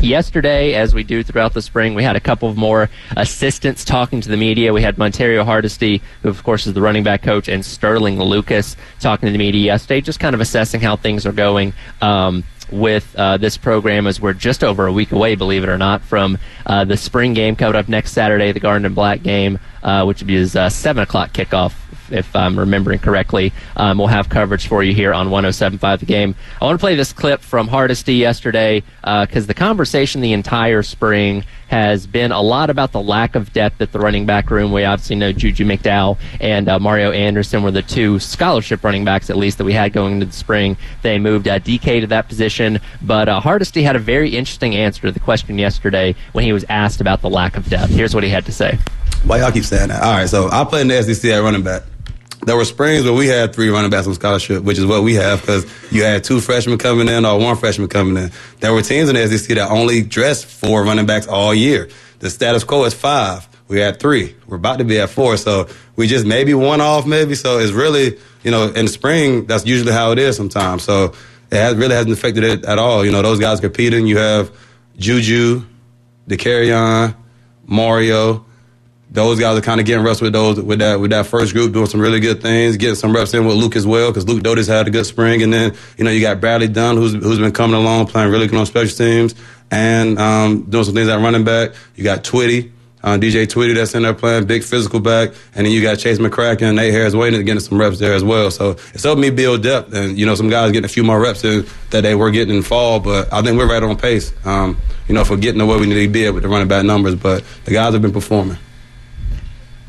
Yesterday, 0.00 0.74
as 0.74 0.92
we 0.92 1.04
do 1.04 1.22
throughout 1.22 1.54
the 1.54 1.62
spring, 1.62 1.94
we 1.94 2.02
had 2.02 2.16
a 2.16 2.20
couple 2.20 2.48
of 2.48 2.56
more 2.56 2.90
assistants 3.16 3.84
talking 3.84 4.20
to 4.20 4.28
the 4.28 4.36
media. 4.36 4.72
We 4.72 4.82
had 4.82 4.96
Montario 4.96 5.44
Hardesty, 5.44 6.02
who 6.22 6.28
of 6.28 6.42
course 6.42 6.66
is 6.66 6.74
the 6.74 6.82
running 6.82 7.04
back 7.04 7.22
coach, 7.22 7.48
and 7.48 7.64
Sterling 7.64 8.18
Lucas 8.18 8.76
talking 9.00 9.26
to 9.26 9.32
the 9.32 9.38
media 9.38 9.62
yesterday, 9.62 10.00
just 10.00 10.18
kind 10.20 10.34
of 10.34 10.40
assessing 10.40 10.80
how 10.80 10.96
things 10.96 11.26
are 11.26 11.32
going. 11.32 11.74
Um, 12.02 12.44
with 12.74 13.14
uh, 13.16 13.36
this 13.36 13.56
program 13.56 14.06
as 14.06 14.20
we're 14.20 14.32
just 14.32 14.64
over 14.64 14.86
a 14.86 14.92
week 14.92 15.12
away, 15.12 15.34
believe 15.34 15.62
it 15.62 15.68
or 15.68 15.78
not, 15.78 16.02
from 16.02 16.38
uh, 16.66 16.84
the 16.84 16.96
spring 16.96 17.34
game 17.34 17.56
coming 17.56 17.76
up 17.76 17.88
next 17.88 18.12
Saturday, 18.12 18.52
the 18.52 18.60
Garnet 18.60 18.86
and 18.86 18.94
Black 18.94 19.22
game, 19.22 19.58
uh, 19.82 20.04
which 20.04 20.22
is 20.22 20.56
uh, 20.56 20.68
7 20.68 21.02
o'clock 21.02 21.32
kickoff 21.32 21.72
if, 22.10 22.34
I'm 22.34 22.58
remembering 22.58 22.98
correctly. 22.98 23.52
Um, 23.76 23.98
we'll 23.98 24.08
have 24.08 24.28
coverage 24.28 24.66
for 24.66 24.82
you 24.82 24.94
here 24.94 25.12
on 25.12 25.28
107.5 25.28 26.00
The 26.00 26.06
Game. 26.06 26.34
I 26.60 26.64
want 26.64 26.78
to 26.78 26.82
play 26.82 26.94
this 26.94 27.12
clip 27.12 27.40
from 27.40 27.68
Hardesty 27.68 28.14
yesterday 28.14 28.82
because 29.00 29.44
uh, 29.44 29.46
the 29.46 29.54
conversation 29.54 30.20
the 30.20 30.32
entire 30.32 30.82
spring 30.82 31.44
has 31.68 32.06
been 32.06 32.30
a 32.30 32.40
lot 32.40 32.70
about 32.70 32.92
the 32.92 33.00
lack 33.00 33.34
of 33.34 33.52
depth 33.52 33.80
at 33.80 33.92
the 33.92 33.98
running 33.98 34.26
back 34.26 34.50
room. 34.50 34.72
We 34.72 34.84
obviously 34.84 35.16
know 35.16 35.32
Juju 35.32 35.64
McDowell 35.64 36.18
and 36.40 36.68
uh, 36.68 36.78
Mario 36.78 37.10
Anderson 37.10 37.62
were 37.62 37.70
the 37.70 37.82
two 37.82 38.18
scholarship 38.18 38.84
running 38.84 39.04
backs, 39.04 39.30
at 39.30 39.36
least, 39.36 39.58
that 39.58 39.64
we 39.64 39.72
had 39.72 39.92
going 39.92 40.14
into 40.14 40.26
the 40.26 40.32
spring. 40.32 40.76
They 41.02 41.18
moved 41.18 41.48
uh, 41.48 41.58
DK 41.58 42.00
to 42.00 42.06
that 42.08 42.28
position, 42.28 42.80
but 43.02 43.28
uh, 43.28 43.40
Hardesty 43.40 43.82
had 43.82 43.96
a 43.96 43.98
very 43.98 44.36
interesting 44.36 44.76
answer 44.76 45.02
to 45.02 45.12
the 45.12 45.20
question 45.20 45.58
yesterday 45.58 46.14
when 46.32 46.44
he 46.44 46.52
was 46.52 46.64
asked 46.68 47.00
about 47.00 47.22
the 47.22 47.30
lack 47.30 47.56
of 47.56 47.68
depth. 47.68 47.90
Here's 47.90 48.14
what 48.14 48.24
he 48.24 48.30
had 48.30 48.46
to 48.46 48.52
say. 48.52 48.78
Why 49.24 49.40
y'all 49.40 49.52
keep 49.52 49.64
saying 49.64 49.88
that? 49.88 50.02
All 50.02 50.12
right, 50.12 50.28
so 50.28 50.50
I 50.50 50.64
played 50.64 50.82
in 50.82 50.88
the 50.88 51.02
SEC 51.02 51.30
at 51.32 51.38
running 51.38 51.62
back. 51.62 51.82
There 52.44 52.56
were 52.56 52.64
springs 52.66 53.04
where 53.04 53.12
we 53.12 53.26
had 53.26 53.54
three 53.54 53.70
running 53.70 53.90
backs 53.90 54.06
on 54.06 54.14
scholarship, 54.14 54.62
which 54.62 54.78
is 54.78 54.84
what 54.84 55.02
we 55.02 55.14
have 55.14 55.40
because 55.40 55.64
you 55.90 56.04
had 56.04 56.24
two 56.24 56.40
freshmen 56.40 56.76
coming 56.76 57.08
in 57.08 57.24
or 57.24 57.38
one 57.38 57.56
freshman 57.56 57.88
coming 57.88 58.22
in. 58.22 58.30
There 58.60 58.72
were 58.72 58.82
teams 58.82 59.08
in 59.08 59.14
the 59.14 59.26
SEC 59.26 59.56
that 59.56 59.70
only 59.70 60.02
dressed 60.02 60.44
four 60.44 60.84
running 60.84 61.06
backs 61.06 61.26
all 61.26 61.54
year. 61.54 61.88
The 62.18 62.28
status 62.28 62.62
quo 62.62 62.84
is 62.84 62.92
five. 62.92 63.48
We 63.68 63.80
had 63.80 63.98
three. 63.98 64.36
We're 64.46 64.56
about 64.56 64.78
to 64.78 64.84
be 64.84 65.00
at 65.00 65.08
four. 65.08 65.38
So 65.38 65.68
we 65.96 66.06
just 66.06 66.26
maybe 66.26 66.52
one 66.52 66.82
off, 66.82 67.06
maybe. 67.06 67.34
So 67.34 67.58
it's 67.58 67.72
really, 67.72 68.18
you 68.42 68.50
know, 68.50 68.68
in 68.68 68.84
the 68.84 68.90
spring, 68.90 69.46
that's 69.46 69.64
usually 69.64 69.92
how 69.92 70.12
it 70.12 70.18
is 70.18 70.36
sometimes. 70.36 70.82
So 70.82 71.14
it 71.50 71.56
has, 71.56 71.76
really 71.76 71.94
hasn't 71.94 72.12
affected 72.12 72.44
it 72.44 72.64
at 72.66 72.78
all. 72.78 73.06
You 73.06 73.12
know, 73.12 73.22
those 73.22 73.40
guys 73.40 73.60
competing. 73.60 74.06
You 74.06 74.18
have 74.18 74.54
Juju, 74.98 75.64
Dakereon, 76.28 77.14
Mario. 77.66 78.44
Those 79.14 79.38
guys 79.38 79.56
are 79.56 79.60
kind 79.60 79.78
of 79.78 79.86
getting 79.86 80.04
reps 80.04 80.20
with 80.20 80.32
those 80.32 80.60
with 80.60 80.80
that 80.80 80.98
with 80.98 81.12
that 81.12 81.26
first 81.26 81.52
group, 81.52 81.72
doing 81.72 81.86
some 81.86 82.00
really 82.00 82.18
good 82.18 82.42
things, 82.42 82.76
getting 82.76 82.96
some 82.96 83.14
reps 83.14 83.32
in 83.32 83.46
with 83.46 83.56
Luke 83.56 83.76
as 83.76 83.86
well, 83.86 84.10
because 84.10 84.26
Luke 84.28 84.42
Doty's 84.42 84.66
had 84.66 84.88
a 84.88 84.90
good 84.90 85.06
spring, 85.06 85.40
and 85.40 85.52
then 85.52 85.72
you 85.96 86.04
know 86.04 86.10
you 86.10 86.20
got 86.20 86.40
Bradley 86.40 86.66
Dunn, 86.66 86.96
who's 86.96 87.12
who's 87.12 87.38
been 87.38 87.52
coming 87.52 87.76
along, 87.76 88.08
playing 88.08 88.32
really 88.32 88.48
good 88.48 88.58
on 88.58 88.66
special 88.66 88.96
teams, 88.96 89.36
and 89.70 90.18
um, 90.18 90.62
doing 90.64 90.82
some 90.82 90.94
things 90.94 91.08
at 91.08 91.20
running 91.20 91.44
back. 91.44 91.70
You 91.94 92.02
got 92.02 92.24
Twitty, 92.24 92.72
uh, 93.04 93.16
DJ 93.16 93.46
Twitty 93.46 93.76
that's 93.76 93.94
in 93.94 94.02
there 94.02 94.14
playing 94.14 94.46
big 94.46 94.64
physical 94.64 94.98
back, 94.98 95.28
and 95.54 95.64
then 95.64 95.72
you 95.72 95.80
got 95.80 95.96
Chase 95.98 96.18
McCracken 96.18 96.62
and 96.62 96.76
Nate 96.76 96.92
Harris 96.92 97.14
waiting 97.14 97.38
to 97.38 97.44
getting 97.44 97.60
some 97.60 97.78
reps 97.78 98.00
there 98.00 98.14
as 98.14 98.24
well. 98.24 98.50
So 98.50 98.70
it's 98.94 99.04
helping 99.04 99.22
me 99.22 99.30
build 99.30 99.62
depth, 99.62 99.94
and 99.94 100.18
you 100.18 100.26
know 100.26 100.34
some 100.34 100.50
guys 100.50 100.72
getting 100.72 100.86
a 100.86 100.88
few 100.88 101.04
more 101.04 101.20
reps 101.20 101.44
in 101.44 101.64
that 101.90 102.00
they 102.00 102.16
were 102.16 102.32
getting 102.32 102.56
in 102.56 102.62
fall, 102.62 102.98
but 102.98 103.32
I 103.32 103.42
think 103.42 103.56
we're 103.56 103.70
right 103.70 103.82
on 103.82 103.96
pace. 103.96 104.32
Um, 104.44 104.76
you 105.06 105.14
know, 105.14 105.24
for 105.24 105.36
getting 105.36 105.58
the 105.58 105.66
way 105.66 105.78
we 105.78 105.86
need 105.86 106.04
to 106.04 106.08
be 106.08 106.28
with 106.30 106.42
the 106.42 106.48
running 106.48 106.66
back 106.66 106.84
numbers, 106.84 107.14
but 107.14 107.44
the 107.64 107.70
guys 107.70 107.92
have 107.92 108.02
been 108.02 108.12
performing. 108.12 108.58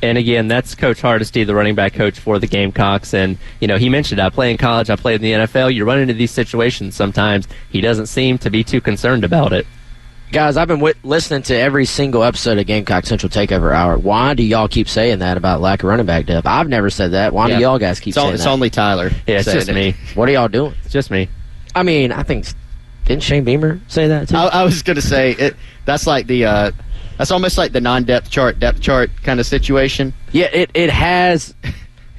And 0.02 0.18
again, 0.18 0.48
that's 0.48 0.76
Coach 0.76 1.02
Hardesty, 1.02 1.44
the 1.46 1.56
running 1.56 1.74
back 1.76 1.94
coach 1.94 2.20
for 2.20 2.38
the 2.38 2.48
Gamecocks. 2.48 3.14
And, 3.14 3.38
you 3.60 3.68
know, 3.68 3.78
he 3.78 3.90
mentioned, 3.90 4.22
I 4.22 4.30
play 4.30 4.52
in 4.52 4.58
college, 4.58 4.90
I 4.90 4.96
played 4.98 5.16
in 5.16 5.22
the 5.22 5.46
NFL. 5.48 5.74
You 5.74 5.86
run 5.86 6.00
into 6.00 6.14
these 6.14 6.32
situations 6.32 6.96
sometimes. 6.96 7.48
He 7.70 7.82
doesn't 7.82 8.08
seem 8.08 8.38
to 8.40 8.50
be 8.50 8.64
too 8.64 8.82
concerned 8.82 9.24
about 9.24 9.54
it. 9.54 9.66
Guys, 10.32 10.58
I've 10.58 10.68
been 10.68 10.80
w- 10.80 10.96
listening 11.04 11.44
to 11.44 11.56
every 11.56 11.86
single 11.86 12.24
episode 12.24 12.58
of 12.58 12.66
Gamecock 12.66 13.06
Central 13.06 13.30
Takeover 13.30 13.74
Hour. 13.74 13.98
Why 13.98 14.34
do 14.34 14.44
y'all 14.44 14.68
keep 14.68 14.90
saying 14.90 15.20
that 15.20 15.38
about 15.38 15.62
lack 15.62 15.82
of 15.84 15.90
running 15.90 16.06
back 16.08 16.26
depth? 16.26 16.46
I've 16.48 16.68
never 16.68 16.90
said 16.90 17.12
that. 17.12 17.32
Why 17.32 17.48
Yeah. 17.48 17.56
do 17.58 17.62
y'all 17.62 17.80
guys 17.80 18.00
keep 18.00 18.10
It's, 18.12 18.18
on- 18.18 18.24
saying 18.26 18.34
it's 18.36 18.44
that? 18.44 18.50
only 18.50 18.70
Tyler. 18.70 19.12
Yeah, 19.28 19.38
it's 19.40 19.52
just 19.52 19.70
it. 19.70 19.74
me. 19.76 19.96
what 20.16 20.28
are 20.28 20.32
y'all 20.34 20.48
doing? 20.50 20.74
It's 20.84 20.92
just 20.92 21.10
me. 21.10 21.30
I 21.74 21.84
mean, 21.84 22.12
I 22.12 22.24
think 22.24 22.46
didn't 23.06 23.24
Shane 23.24 23.44
Beamer 23.44 23.80
say 23.88 24.08
that 24.08 24.30
too? 24.30 24.36
I, 24.36 24.48
I 24.48 24.64
was 24.64 24.82
going 24.82 24.96
to 24.96 25.02
say 25.02 25.32
it. 25.32 25.56
That's 25.86 26.06
like 26.08 26.26
the. 26.28 26.46
Uh, 26.46 26.72
that's 27.18 27.32
almost 27.32 27.58
like 27.58 27.72
the 27.72 27.82
non-depth 27.82 28.30
chart, 28.30 28.60
depth 28.60 28.82
chart 28.82 29.10
kind 29.24 29.40
of 29.40 29.46
situation. 29.46 30.14
Yeah, 30.32 30.48
it, 30.48 30.72
it 30.74 30.90
has. 30.90 31.54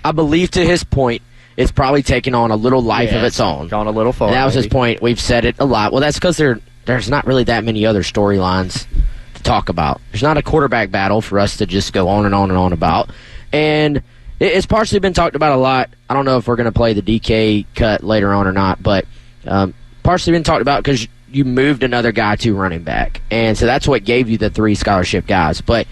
I 0.05 0.13
believe 0.13 0.53
to 0.53 0.65
his 0.65 0.85
point, 0.85 1.23
it's 1.57 1.73
probably 1.73 2.03
taken 2.03 2.35
on 2.35 2.51
a 2.51 2.57
little 2.57 2.83
life 2.83 3.11
Yeah, 3.13 3.19
of 3.19 3.25
its 3.25 3.41
own. 3.41 3.69
Gone 3.69 3.87
a 3.87 3.91
little 3.91 4.13
far. 4.13 4.29
And 4.29 4.37
that 4.37 4.45
was 4.45 4.55
his 4.55 4.67
point. 4.67 5.03
We've 5.03 5.21
said 5.21 5.45
it 5.45 5.57
a 5.59 5.65
lot. 5.65 5.93
Well, 5.93 6.01
that's 6.01 6.17
because 6.19 6.37
there 6.37 6.61
there's 6.85 7.11
not 7.11 7.27
really 7.27 7.45
that 7.45 7.65
many 7.65 7.85
other 7.85 8.03
storylines 8.03 8.87
to 9.35 9.43
talk 9.43 9.69
about. 9.69 10.01
There's 10.13 10.23
not 10.23 10.37
a 10.37 10.43
quarterback 10.43 10.91
battle 10.91 11.21
for 11.21 11.39
us 11.41 11.57
to 11.59 11.67
just 11.67 11.93
go 11.93 12.09
on 12.09 12.27
and 12.27 12.35
on 12.35 12.51
and 12.51 12.59
on 12.59 12.73
about. 12.73 13.11
And 13.53 13.97
it, 13.97 14.05
it's 14.53 14.67
partially 14.67 15.01
been 15.01 15.13
talked 15.15 15.35
about 15.35 15.53
a 15.53 15.57
lot. 15.61 15.91
I 16.09 16.15
don't 16.15 16.25
know 16.25 16.37
if 16.37 16.47
we're 16.47 16.57
going 16.57 16.67
to 16.67 16.73
play 16.73 16.93
the 16.93 17.03
DK 17.03 17.67
cut 17.75 18.05
later 18.05 18.33
on 18.33 18.47
or 18.47 18.53
not, 18.53 18.81
but 18.83 19.05
um, 19.47 19.75
partially 20.05 20.33
been 20.33 20.45
talked 20.45 20.63
about 20.63 20.85
because 20.85 21.09
you 21.31 21.45
moved 21.45 21.83
another 21.83 22.13
guy 22.13 22.37
to 22.37 22.55
running 22.55 22.83
back, 22.83 23.21
and 23.31 23.57
so 23.57 23.67
that's 23.67 23.89
what 23.89 24.05
gave 24.05 24.29
you 24.29 24.39
the 24.39 24.51
three 24.51 24.75
scholarship 24.75 25.27
guys. 25.27 25.61
But 25.61 25.87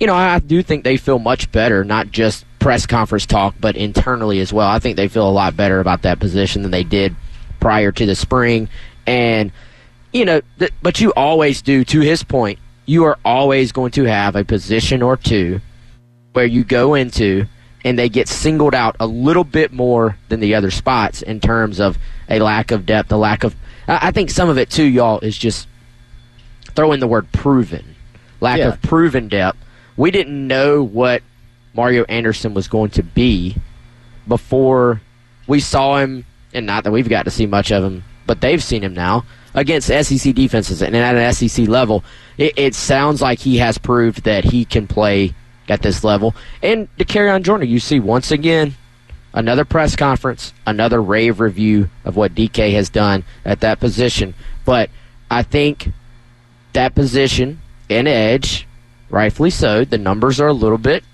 you 0.00 0.06
know, 0.06 0.14
I 0.14 0.38
do 0.38 0.62
think 0.62 0.84
they 0.84 0.96
feel 0.96 1.18
much 1.18 1.50
better, 1.50 1.84
not 1.84 2.10
just 2.10 2.44
press 2.58 2.86
conference 2.86 3.26
talk, 3.26 3.54
but 3.60 3.76
internally 3.76 4.40
as 4.40 4.52
well. 4.52 4.68
I 4.68 4.78
think 4.78 4.96
they 4.96 5.08
feel 5.08 5.28
a 5.28 5.30
lot 5.30 5.56
better 5.56 5.80
about 5.80 6.02
that 6.02 6.20
position 6.20 6.62
than 6.62 6.70
they 6.70 6.84
did 6.84 7.16
prior 7.60 7.90
to 7.92 8.06
the 8.06 8.14
spring. 8.14 8.68
And, 9.06 9.52
you 10.12 10.24
know, 10.24 10.40
th- 10.58 10.72
but 10.82 11.00
you 11.00 11.12
always 11.14 11.62
do, 11.62 11.84
to 11.84 12.00
his 12.00 12.22
point, 12.22 12.58
you 12.86 13.04
are 13.04 13.18
always 13.24 13.72
going 13.72 13.90
to 13.92 14.04
have 14.04 14.36
a 14.36 14.44
position 14.44 15.02
or 15.02 15.16
two 15.16 15.60
where 16.32 16.46
you 16.46 16.64
go 16.64 16.94
into 16.94 17.46
and 17.84 17.98
they 17.98 18.08
get 18.08 18.28
singled 18.28 18.74
out 18.74 18.96
a 19.00 19.06
little 19.06 19.44
bit 19.44 19.72
more 19.72 20.16
than 20.28 20.40
the 20.40 20.54
other 20.54 20.70
spots 20.70 21.22
in 21.22 21.40
terms 21.40 21.80
of 21.80 21.98
a 22.28 22.38
lack 22.38 22.70
of 22.70 22.86
depth, 22.86 23.10
a 23.12 23.16
lack 23.16 23.44
of. 23.44 23.54
I 23.88 24.08
I 24.08 24.10
think 24.12 24.30
some 24.30 24.48
of 24.48 24.58
it, 24.58 24.70
too, 24.70 24.84
y'all, 24.84 25.18
is 25.20 25.36
just 25.36 25.66
throw 26.76 26.92
in 26.92 27.00
the 27.00 27.08
word 27.08 27.30
proven. 27.32 27.96
Lack 28.40 28.58
Yeah. 28.58 28.68
of 28.68 28.82
proven 28.82 29.28
depth. 29.28 29.58
We 29.96 30.10
didn't 30.12 30.46
know 30.46 30.82
what 30.82 31.22
Mario 31.74 32.04
Anderson 32.04 32.54
was 32.54 32.68
going 32.68 32.90
to 32.90 33.02
be 33.02 33.56
before 34.28 35.00
we 35.46 35.60
saw 35.60 35.98
him, 35.98 36.24
and 36.54 36.66
not 36.66 36.84
that 36.84 36.92
we've 36.92 37.08
got 37.08 37.24
to 37.24 37.30
see 37.30 37.46
much 37.46 37.72
of 37.72 37.82
him, 37.82 38.04
but 38.26 38.40
they've 38.40 38.62
seen 38.62 38.82
him 38.82 38.94
now 38.94 39.24
against 39.54 39.88
SEC 39.88 40.34
defenses 40.34 40.82
and 40.82 40.94
at 40.94 41.16
an 41.16 41.32
SEC 41.32 41.66
level. 41.66 42.04
It, 42.36 42.52
it 42.56 42.74
sounds 42.74 43.20
like 43.22 43.40
he 43.40 43.56
has 43.58 43.78
proved 43.78 44.24
that 44.24 44.44
he 44.44 44.64
can 44.64 44.86
play 44.86 45.34
at 45.68 45.82
this 45.82 46.04
level. 46.04 46.34
And 46.62 46.88
to 46.98 47.04
carry 47.04 47.28
on, 47.30 47.42
Jordan, 47.42 47.68
you 47.68 47.80
see 47.80 47.98
once 48.00 48.30
again 48.30 48.74
another 49.34 49.64
press 49.64 49.94
conference, 49.96 50.52
another 50.66 51.00
rave 51.02 51.40
review 51.40 51.88
of 52.04 52.16
what 52.16 52.34
DK 52.34 52.72
has 52.72 52.88
done 52.90 53.24
at 53.44 53.60
that 53.60 53.80
position. 53.80 54.34
But 54.64 54.90
I 55.30 55.42
think 55.42 55.90
that 56.72 56.94
position 56.94 57.60
in 57.88 58.06
edge, 58.06 58.66
rightfully 59.10 59.50
so, 59.50 59.84
the 59.84 59.98
numbers 59.98 60.40
are 60.40 60.48
a 60.48 60.52
little 60.52 60.78
bit 60.78 61.04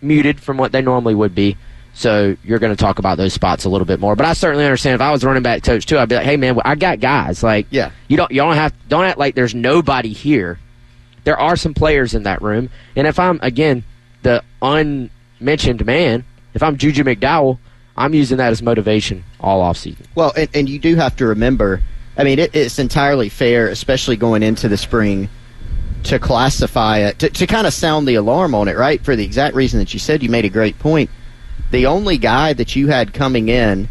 muted 0.00 0.40
from 0.40 0.56
what 0.58 0.72
they 0.72 0.82
normally 0.82 1.14
would 1.14 1.34
be. 1.34 1.56
So 1.96 2.36
you're 2.42 2.58
going 2.58 2.74
to 2.74 2.82
talk 2.82 2.98
about 2.98 3.18
those 3.18 3.32
spots 3.32 3.64
a 3.64 3.68
little 3.68 3.86
bit 3.86 4.00
more. 4.00 4.16
But 4.16 4.26
I 4.26 4.32
certainly 4.32 4.64
understand 4.64 4.96
if 4.96 5.00
I 5.00 5.12
was 5.12 5.24
running 5.24 5.44
back 5.44 5.62
coach 5.62 5.86
too, 5.86 5.96
I'd 5.98 6.08
be 6.08 6.16
like, 6.16 6.24
"Hey 6.24 6.36
man, 6.36 6.58
I 6.64 6.74
got 6.74 6.98
guys. 6.98 7.42
Like, 7.42 7.66
Yeah. 7.70 7.90
you 8.08 8.16
don't 8.16 8.30
you 8.32 8.38
don't 8.40 8.54
have 8.56 8.72
don't 8.88 9.04
act 9.04 9.16
like 9.18 9.34
there's 9.36 9.54
nobody 9.54 10.12
here. 10.12 10.58
There 11.22 11.38
are 11.38 11.54
some 11.56 11.72
players 11.72 12.12
in 12.12 12.24
that 12.24 12.42
room, 12.42 12.68
and 12.96 13.06
if 13.06 13.18
I'm 13.20 13.38
again 13.42 13.84
the 14.22 14.42
unmentioned 14.60 15.86
man, 15.86 16.24
if 16.54 16.62
I'm 16.62 16.76
Juju 16.76 17.04
McDowell, 17.04 17.58
I'm 17.96 18.14
using 18.14 18.38
that 18.38 18.50
as 18.50 18.62
motivation 18.62 19.24
all 19.40 19.60
off 19.60 19.76
season. 19.76 20.06
Well, 20.14 20.32
and, 20.36 20.48
and 20.54 20.68
you 20.68 20.78
do 20.78 20.96
have 20.96 21.16
to 21.16 21.26
remember. 21.26 21.82
I 22.16 22.24
mean, 22.24 22.38
it, 22.38 22.54
it's 22.54 22.78
entirely 22.78 23.28
fair, 23.28 23.68
especially 23.68 24.16
going 24.16 24.42
into 24.42 24.68
the 24.68 24.76
spring, 24.76 25.28
to 26.04 26.18
classify 26.18 26.98
it 26.98 27.18
to, 27.20 27.30
to 27.30 27.46
kind 27.46 27.66
of 27.66 27.72
sound 27.72 28.06
the 28.06 28.14
alarm 28.16 28.54
on 28.54 28.68
it, 28.68 28.76
right? 28.76 29.02
For 29.04 29.16
the 29.16 29.24
exact 29.24 29.54
reason 29.54 29.78
that 29.78 29.92
you 29.92 30.00
said. 30.00 30.22
You 30.22 30.28
made 30.28 30.44
a 30.44 30.50
great 30.50 30.78
point. 30.78 31.10
The 31.70 31.86
only 31.86 32.18
guy 32.18 32.52
that 32.52 32.76
you 32.76 32.88
had 32.88 33.14
coming 33.14 33.48
in, 33.48 33.88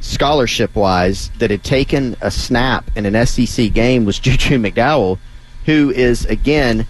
scholarship 0.00 0.76
wise, 0.76 1.30
that 1.38 1.50
had 1.50 1.64
taken 1.64 2.16
a 2.20 2.30
snap 2.30 2.90
in 2.96 3.04
an 3.04 3.26
SEC 3.26 3.72
game 3.72 4.04
was 4.04 4.18
Juju 4.20 4.58
McDowell, 4.58 5.18
who 5.66 5.90
is 5.90 6.24
again 6.26 6.86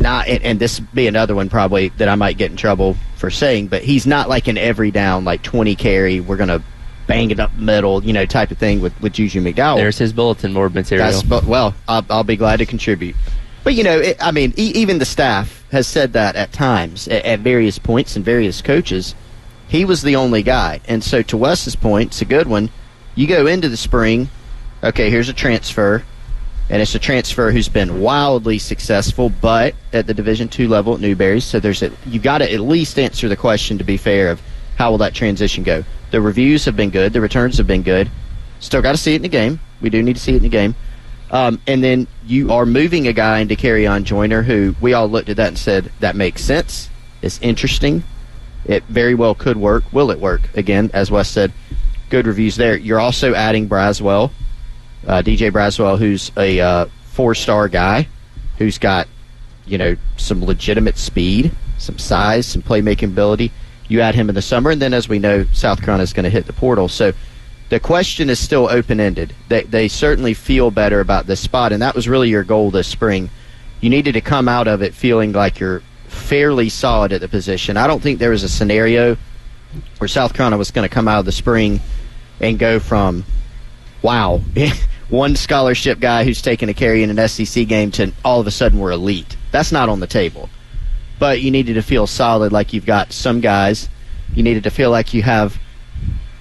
not 0.00 0.28
and, 0.28 0.42
and 0.42 0.58
this 0.58 0.80
be 0.80 1.06
another 1.06 1.34
one 1.34 1.48
probably 1.48 1.88
that 1.90 2.08
I 2.08 2.14
might 2.14 2.38
get 2.38 2.50
in 2.50 2.56
trouble 2.56 2.96
for 3.16 3.30
saying, 3.30 3.68
but 3.68 3.82
he's 3.82 4.06
not 4.06 4.28
like 4.28 4.48
an 4.48 4.58
every 4.58 4.90
down 4.90 5.24
like 5.24 5.42
twenty 5.42 5.76
carry. 5.76 6.20
We're 6.20 6.36
gonna 6.36 6.62
bang 7.06 7.30
it 7.30 7.40
up 7.40 7.54
middle, 7.56 8.04
you 8.04 8.12
know, 8.12 8.24
type 8.24 8.50
of 8.50 8.58
thing 8.58 8.80
with 8.80 8.98
with 9.00 9.12
Juju 9.12 9.42
McDowell. 9.42 9.76
There's 9.76 9.98
his 9.98 10.12
bulletin 10.12 10.54
board 10.54 10.74
material. 10.74 11.10
That's 11.10 11.46
well, 11.46 11.74
I'll, 11.88 12.04
I'll 12.08 12.24
be 12.24 12.36
glad 12.36 12.58
to 12.58 12.66
contribute. 12.66 13.16
But 13.62 13.74
you 13.74 13.84
know, 13.84 13.98
it, 13.98 14.16
I 14.20 14.30
mean, 14.30 14.54
e- 14.56 14.72
even 14.74 14.98
the 14.98 15.04
staff 15.04 15.64
has 15.70 15.86
said 15.86 16.14
that 16.14 16.36
at 16.36 16.52
times 16.52 17.08
at, 17.08 17.24
at 17.24 17.40
various 17.40 17.78
points 17.78 18.16
and 18.16 18.24
various 18.24 18.62
coaches. 18.62 19.14
He 19.68 19.84
was 19.84 20.02
the 20.02 20.16
only 20.16 20.42
guy, 20.42 20.80
and 20.88 21.04
so 21.04 21.22
to 21.22 21.36
Wes's 21.36 21.76
point, 21.76 22.10
it's 22.10 22.22
a 22.22 22.24
good 22.24 22.48
one. 22.48 22.70
You 23.14 23.28
go 23.28 23.46
into 23.46 23.68
the 23.68 23.76
spring, 23.76 24.28
okay. 24.82 25.10
Here's 25.10 25.28
a 25.28 25.32
transfer, 25.32 26.02
and 26.70 26.80
it's 26.80 26.94
a 26.94 26.98
transfer 26.98 27.50
who's 27.50 27.68
been 27.68 28.00
wildly 28.00 28.58
successful, 28.58 29.28
but 29.28 29.74
at 29.92 30.06
the 30.06 30.14
Division 30.14 30.48
two 30.48 30.68
level 30.68 30.94
at 30.94 31.00
Newberry. 31.00 31.40
So 31.40 31.60
there's 31.60 31.82
a 31.82 31.90
you 32.06 32.20
got 32.20 32.38
to 32.38 32.50
at 32.50 32.60
least 32.60 32.98
answer 32.98 33.28
the 33.28 33.36
question 33.36 33.76
to 33.78 33.84
be 33.84 33.96
fair 33.96 34.30
of 34.30 34.40
how 34.76 34.92
will 34.92 34.98
that 34.98 35.12
transition 35.12 35.64
go. 35.64 35.84
The 36.10 36.20
reviews 36.20 36.64
have 36.64 36.76
been 36.76 36.90
good, 36.90 37.12
the 37.12 37.20
returns 37.20 37.58
have 37.58 37.66
been 37.66 37.82
good. 37.82 38.08
Still 38.60 38.82
got 38.82 38.92
to 38.92 38.98
see 38.98 39.12
it 39.12 39.16
in 39.16 39.22
the 39.22 39.28
game. 39.28 39.60
We 39.80 39.90
do 39.90 40.02
need 40.02 40.16
to 40.16 40.22
see 40.22 40.32
it 40.32 40.36
in 40.36 40.42
the 40.42 40.48
game. 40.48 40.74
Um, 41.30 41.60
and 41.66 41.82
then 41.82 42.06
you 42.24 42.52
are 42.52 42.66
moving 42.66 43.06
a 43.06 43.12
guy 43.12 43.38
into 43.38 43.54
Dakereon 43.54 44.04
Joyner 44.04 44.42
who 44.42 44.74
we 44.80 44.94
all 44.94 45.08
looked 45.08 45.28
at 45.28 45.36
that 45.36 45.48
and 45.48 45.58
said 45.58 45.92
that 46.00 46.16
makes 46.16 46.42
sense. 46.42 46.88
It's 47.22 47.40
interesting. 47.40 48.02
It 48.64 48.84
very 48.84 49.14
well 49.14 49.34
could 49.34 49.56
work. 49.56 49.92
Will 49.92 50.10
it 50.10 50.20
work? 50.20 50.42
Again, 50.56 50.90
as 50.92 51.10
Wes 51.10 51.28
said, 51.28 51.52
good 52.10 52.26
reviews 52.26 52.56
there. 52.56 52.76
You're 52.76 53.00
also 53.00 53.34
adding 53.34 53.68
Braswell, 53.68 54.30
uh, 55.06 55.22
Djay 55.22 55.50
Braswell, 55.50 55.98
who's 55.98 56.30
a 56.36 56.60
uh, 56.60 56.86
four-star 57.06 57.68
guy, 57.68 58.08
who's 58.58 58.78
got 58.78 59.08
you 59.66 59.78
know 59.78 59.96
some 60.16 60.44
legitimate 60.44 60.98
speed, 60.98 61.52
some 61.78 61.98
size, 61.98 62.46
some 62.46 62.62
playmaking 62.62 63.12
ability. 63.12 63.52
You 63.88 64.00
add 64.00 64.14
him 64.14 64.28
in 64.28 64.34
the 64.34 64.42
summer, 64.42 64.70
and 64.70 64.80
then 64.80 64.94
as 64.94 65.08
we 65.08 65.18
know, 65.18 65.44
South 65.52 65.80
Carolina 65.80 66.04
is 66.04 66.12
going 66.12 66.24
to 66.24 66.30
hit 66.30 66.46
the 66.46 66.52
portal. 66.52 66.88
So 66.88 67.12
the 67.70 67.80
question 67.80 68.30
is 68.30 68.38
still 68.38 68.68
open-ended. 68.68 69.34
They 69.48 69.62
they 69.62 69.88
certainly 69.88 70.34
feel 70.34 70.70
better 70.70 71.00
about 71.00 71.26
this 71.26 71.40
spot, 71.40 71.72
and 71.72 71.82
that 71.82 71.94
was 71.94 72.08
really 72.08 72.28
your 72.28 72.44
goal 72.44 72.70
this 72.70 72.88
spring. 72.88 73.30
You 73.80 73.90
needed 73.90 74.12
to 74.12 74.20
come 74.20 74.48
out 74.48 74.68
of 74.68 74.82
it 74.82 74.94
feeling 74.94 75.32
like 75.32 75.58
you're 75.58 75.82
fairly 76.06 76.68
solid 76.68 77.12
at 77.12 77.20
the 77.20 77.28
position. 77.28 77.76
I 77.76 77.86
don't 77.86 78.02
think 78.02 78.18
there 78.18 78.30
was 78.30 78.42
a 78.42 78.48
scenario 78.48 79.16
where 79.98 80.08
South 80.08 80.34
Carolina 80.34 80.58
was 80.58 80.70
going 80.70 80.86
to 80.88 80.92
come 80.92 81.08
out 81.08 81.20
of 81.20 81.24
the 81.24 81.32
spring 81.32 81.80
and 82.40 82.58
go 82.58 82.80
from, 82.80 83.24
wow, 84.02 84.40
one 85.08 85.36
scholarship 85.36 86.00
guy 86.00 86.24
who's 86.24 86.42
taking 86.42 86.68
a 86.68 86.74
carry 86.74 87.02
in 87.02 87.16
an 87.16 87.28
SEC 87.28 87.66
game 87.66 87.90
to 87.92 88.12
all 88.24 88.40
of 88.40 88.46
a 88.46 88.50
sudden 88.50 88.78
we're 88.78 88.92
elite. 88.92 89.36
That's 89.50 89.72
not 89.72 89.88
on 89.88 90.00
the 90.00 90.06
table. 90.06 90.48
But 91.18 91.42
you 91.42 91.50
needed 91.50 91.74
to 91.74 91.82
feel 91.82 92.06
solid, 92.06 92.52
like 92.52 92.72
you've 92.72 92.86
got 92.86 93.12
some 93.12 93.40
guys. 93.40 93.88
You 94.34 94.42
needed 94.42 94.64
to 94.64 94.70
feel 94.70 94.90
like 94.90 95.12
you 95.12 95.22
have 95.22 95.58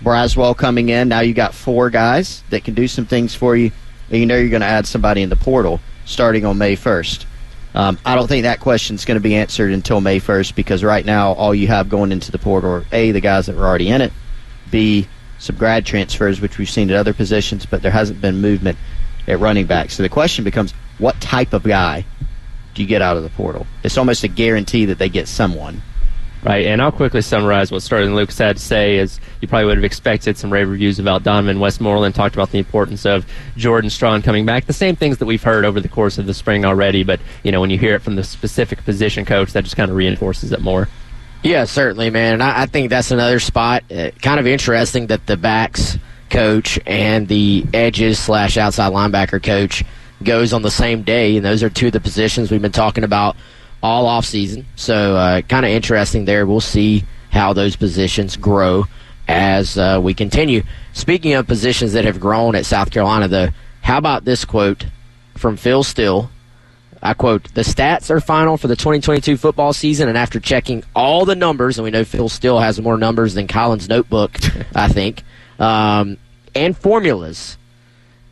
Braswell 0.02 0.56
coming 0.56 0.90
in. 0.90 1.10
Now 1.10 1.20
you 1.20 1.34
got 1.34 1.54
four 1.54 1.90
guys 1.90 2.44
that 2.50 2.64
can 2.64 2.76
do 2.76 2.88
some 2.88 3.06
things 3.06 3.36
for 3.36 3.56
you, 3.56 3.72
and 4.10 4.20
you 4.20 4.26
know 4.26 4.38
you're 4.38 4.50
going 4.50 4.62
to 4.62 4.68
add 4.68 4.88
somebody 4.88 5.22
in 5.22 5.30
the 5.30 5.36
portal 5.36 5.82
starting 6.06 6.46
on 6.46 6.58
May 6.58 6.76
1st. 6.76 7.26
Um, 7.76 8.00
I 8.04 8.16
don't 8.16 8.28
think 8.28 8.44
that 8.44 8.60
question 8.60 8.96
is 8.96 9.06
going 9.06 9.18
to 9.18 9.22
be 9.22 9.36
answered 9.36 9.72
until 9.72 10.02
May 10.02 10.20
1st 10.20 10.56
because 10.56 10.84
right 10.84 11.06
now 11.06 11.34
all 11.34 11.54
you 11.54 11.68
have 11.68 11.88
going 11.88 12.12
into 12.12 12.32
the 12.32 12.40
portal 12.40 12.72
are 12.72 12.86
A, 12.92 13.12
the 13.12 13.22
guys 13.22 13.46
that 13.46 13.56
were 13.56 13.66
already 13.66 13.90
in 13.90 14.02
it, 14.02 14.12
B, 14.72 15.08
some 15.40 15.56
grad 15.56 15.86
transfers, 15.86 16.40
which 16.40 16.58
we've 16.58 16.70
seen 16.70 16.90
at 16.92 16.96
other 16.96 17.14
positions, 17.14 17.66
but 17.66 17.82
there 17.82 17.92
hasn't 17.92 18.22
been 18.22 18.40
movement 18.42 18.78
at 19.28 19.40
running 19.40 19.66
back. 19.66 19.90
So 19.90 20.04
the 20.04 20.10
question 20.10 20.44
becomes 20.44 20.74
what 20.98 21.20
type 21.22 21.54
of 21.54 21.64
guy 21.64 22.06
do 22.76 22.82
you 22.82 22.88
get 22.88 23.02
out 23.02 23.18
of 23.18 23.24
the 23.24 23.30
portal? 23.30 23.66
It's 23.84 23.98
almost 23.98 24.24
a 24.24 24.28
guarantee 24.28 24.86
that 24.86 25.00
they 25.00 25.10
get 25.10 25.28
someone. 25.28 25.82
Right, 26.42 26.68
and 26.68 26.82
I'll 26.82 26.94
quickly 26.94 27.22
summarize 27.22 27.70
what 27.70 27.82
Sterling 27.82 28.16
Lucas 28.16 28.38
had 28.38 28.56
to 28.56 28.64
say. 28.64 28.98
As 28.98 29.20
you 29.42 29.50
probably 29.50 29.66
would 29.66 29.76
have 29.78 29.84
expected, 29.84 30.38
some 30.38 30.54
rave 30.54 30.70
reviews 30.70 30.98
about 30.98 31.24
Donovan 31.24 31.60
Westmoreland 31.60 32.16
talked 32.16 32.34
about 32.34 32.52
the 32.52 32.60
importance 32.60 33.06
of 33.06 33.26
Jordan 33.58 33.90
Strong 33.90 34.22
coming 34.22 34.46
back. 34.46 34.66
The 34.66 34.72
same 34.72 34.96
things 34.96 35.18
that 35.18 35.26
we've 35.26 35.44
heard 35.44 35.66
over 35.66 35.82
the 35.82 35.90
course 35.90 36.18
of 36.18 36.28
the 36.28 36.34
spring 36.34 36.64
already, 36.64 37.04
but 37.04 37.20
you 37.44 37.52
know 37.52 37.60
when 37.60 37.70
you 37.70 37.78
hear 37.78 37.94
it 37.94 38.02
from 38.02 38.16
the 38.16 38.24
specific 38.24 38.86
position 38.86 39.26
coach, 39.26 39.52
that 39.52 39.66
just 39.66 39.76
kind 39.76 39.92
of 39.92 39.98
reinforces 39.98 40.54
it 40.54 40.62
more. 40.62 40.88
Yeah, 41.44 41.64
certainly, 41.66 42.10
man. 42.10 42.34
And 42.34 42.44
I, 42.44 42.64
I 42.64 42.66
think 42.66 42.90
that's 42.90 43.12
another 43.12 43.40
spot. 43.40 43.84
Uh, 43.92 44.12
kind 44.22 44.40
of 44.40 44.48
interesting 44.48 45.08
that 45.08 45.26
the 45.26 45.38
backs 45.38 45.98
coach 46.30 46.80
and 46.86 47.28
the 47.28 47.66
edges 47.74 48.20
slash 48.20 48.58
outside 48.58 48.92
linebacker 48.92 49.42
coach 49.42 49.84
goes 50.22 50.52
on 50.54 50.62
the 50.62 50.72
same 50.72 51.04
day, 51.04 51.38
and 51.38 51.46
those 51.46 51.64
are 51.64 51.70
two 51.70 51.88
of 51.88 51.94
the 51.94 52.00
positions 52.00 52.52
we've 52.52 52.62
been 52.62 52.72
talking 52.72 53.04
about 53.04 53.36
all 53.82 54.06
off 54.06 54.26
season. 54.26 54.66
So 54.76 55.16
uh, 55.16 55.42
kind 55.42 55.66
of 55.66 55.72
interesting 55.72 56.26
there. 56.26 56.46
We'll 56.46 56.60
see 56.60 57.06
how 57.32 57.54
those 57.54 57.76
positions 57.76 58.36
grow 58.36 58.86
as 59.28 59.78
uh, 59.78 60.00
we 60.02 60.14
continue. 60.14 60.64
Speaking 60.94 61.34
of 61.34 61.48
positions 61.48 61.94
that 61.94 62.04
have 62.04 62.20
grown 62.20 62.56
at 62.56 62.66
South 62.66 62.92
Carolina, 62.92 63.28
though, 63.28 63.50
how 63.82 63.98
about 63.98 64.26
this 64.26 64.44
quote 64.44 64.86
from 65.36 65.56
Phil 65.56 65.84
Steele? 65.84 66.30
I 67.10 67.16
quote, 67.16 67.52
the 67.56 67.62
stats 67.62 68.12
are 68.12 68.20
final 68.20 68.56
for 68.56 68.68
the 68.68 68.76
2022 68.76 69.36
football 69.36 69.74
season, 69.74 70.10
and 70.10 70.16
after 70.16 70.40
checking 70.40 70.84
all 70.96 71.26
the 71.26 71.36
numbers, 71.36 71.80
and 71.80 71.84
we 71.84 71.90
know 71.90 72.04
Phil 72.04 72.30
Steele 72.30 72.60
has 72.60 72.80
more 72.80 73.00
numbers 73.00 73.34
than 73.34 73.48
Colin's 73.48 73.90
notebook, 73.90 74.38
I 74.76 74.90
think, 74.90 75.24
um, 75.58 76.18
and 76.54 76.78
formulas, 76.78 77.58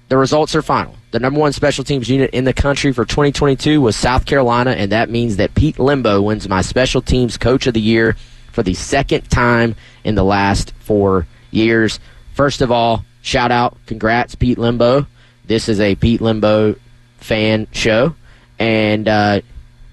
the 0.10 0.18
results 0.18 0.54
are 0.54 0.62
final. 0.62 0.96
The 1.10 1.18
number 1.18 1.40
one 1.40 1.54
special 1.54 1.84
teams 1.84 2.08
unit 2.08 2.30
in 2.36 2.44
the 2.44 2.54
country 2.54 2.92
for 2.92 3.04
2022 3.04 3.82
was 3.82 3.96
South 3.96 4.28
Carolina, 4.28 4.74
and 4.74 4.92
that 4.92 5.10
means 5.10 5.38
that 5.38 5.56
Pete 5.56 5.80
Limbo 5.80 6.22
wins 6.22 6.48
my 6.48 6.62
special 6.62 7.02
teams 7.02 7.36
coach 7.36 7.66
of 7.66 7.74
the 7.74 7.82
year 7.82 8.16
for 8.52 8.62
the 8.62 8.76
second 8.76 9.28
time 9.32 9.76
in 10.04 10.14
the 10.14 10.24
last 10.24 10.72
four 10.82 11.26
years. 11.50 12.00
First 12.36 12.62
of 12.62 12.72
all, 12.72 13.04
shout 13.24 13.52
out, 13.52 13.76
congrats, 13.88 14.36
Pete 14.36 14.60
Limbo. 14.60 15.08
This 15.46 15.68
is 15.68 15.80
a 15.80 15.96
Pete 15.96 16.22
Limbo 16.22 16.76
fan 17.18 17.66
show. 17.72 18.14
And 18.60 19.08
uh, 19.08 19.42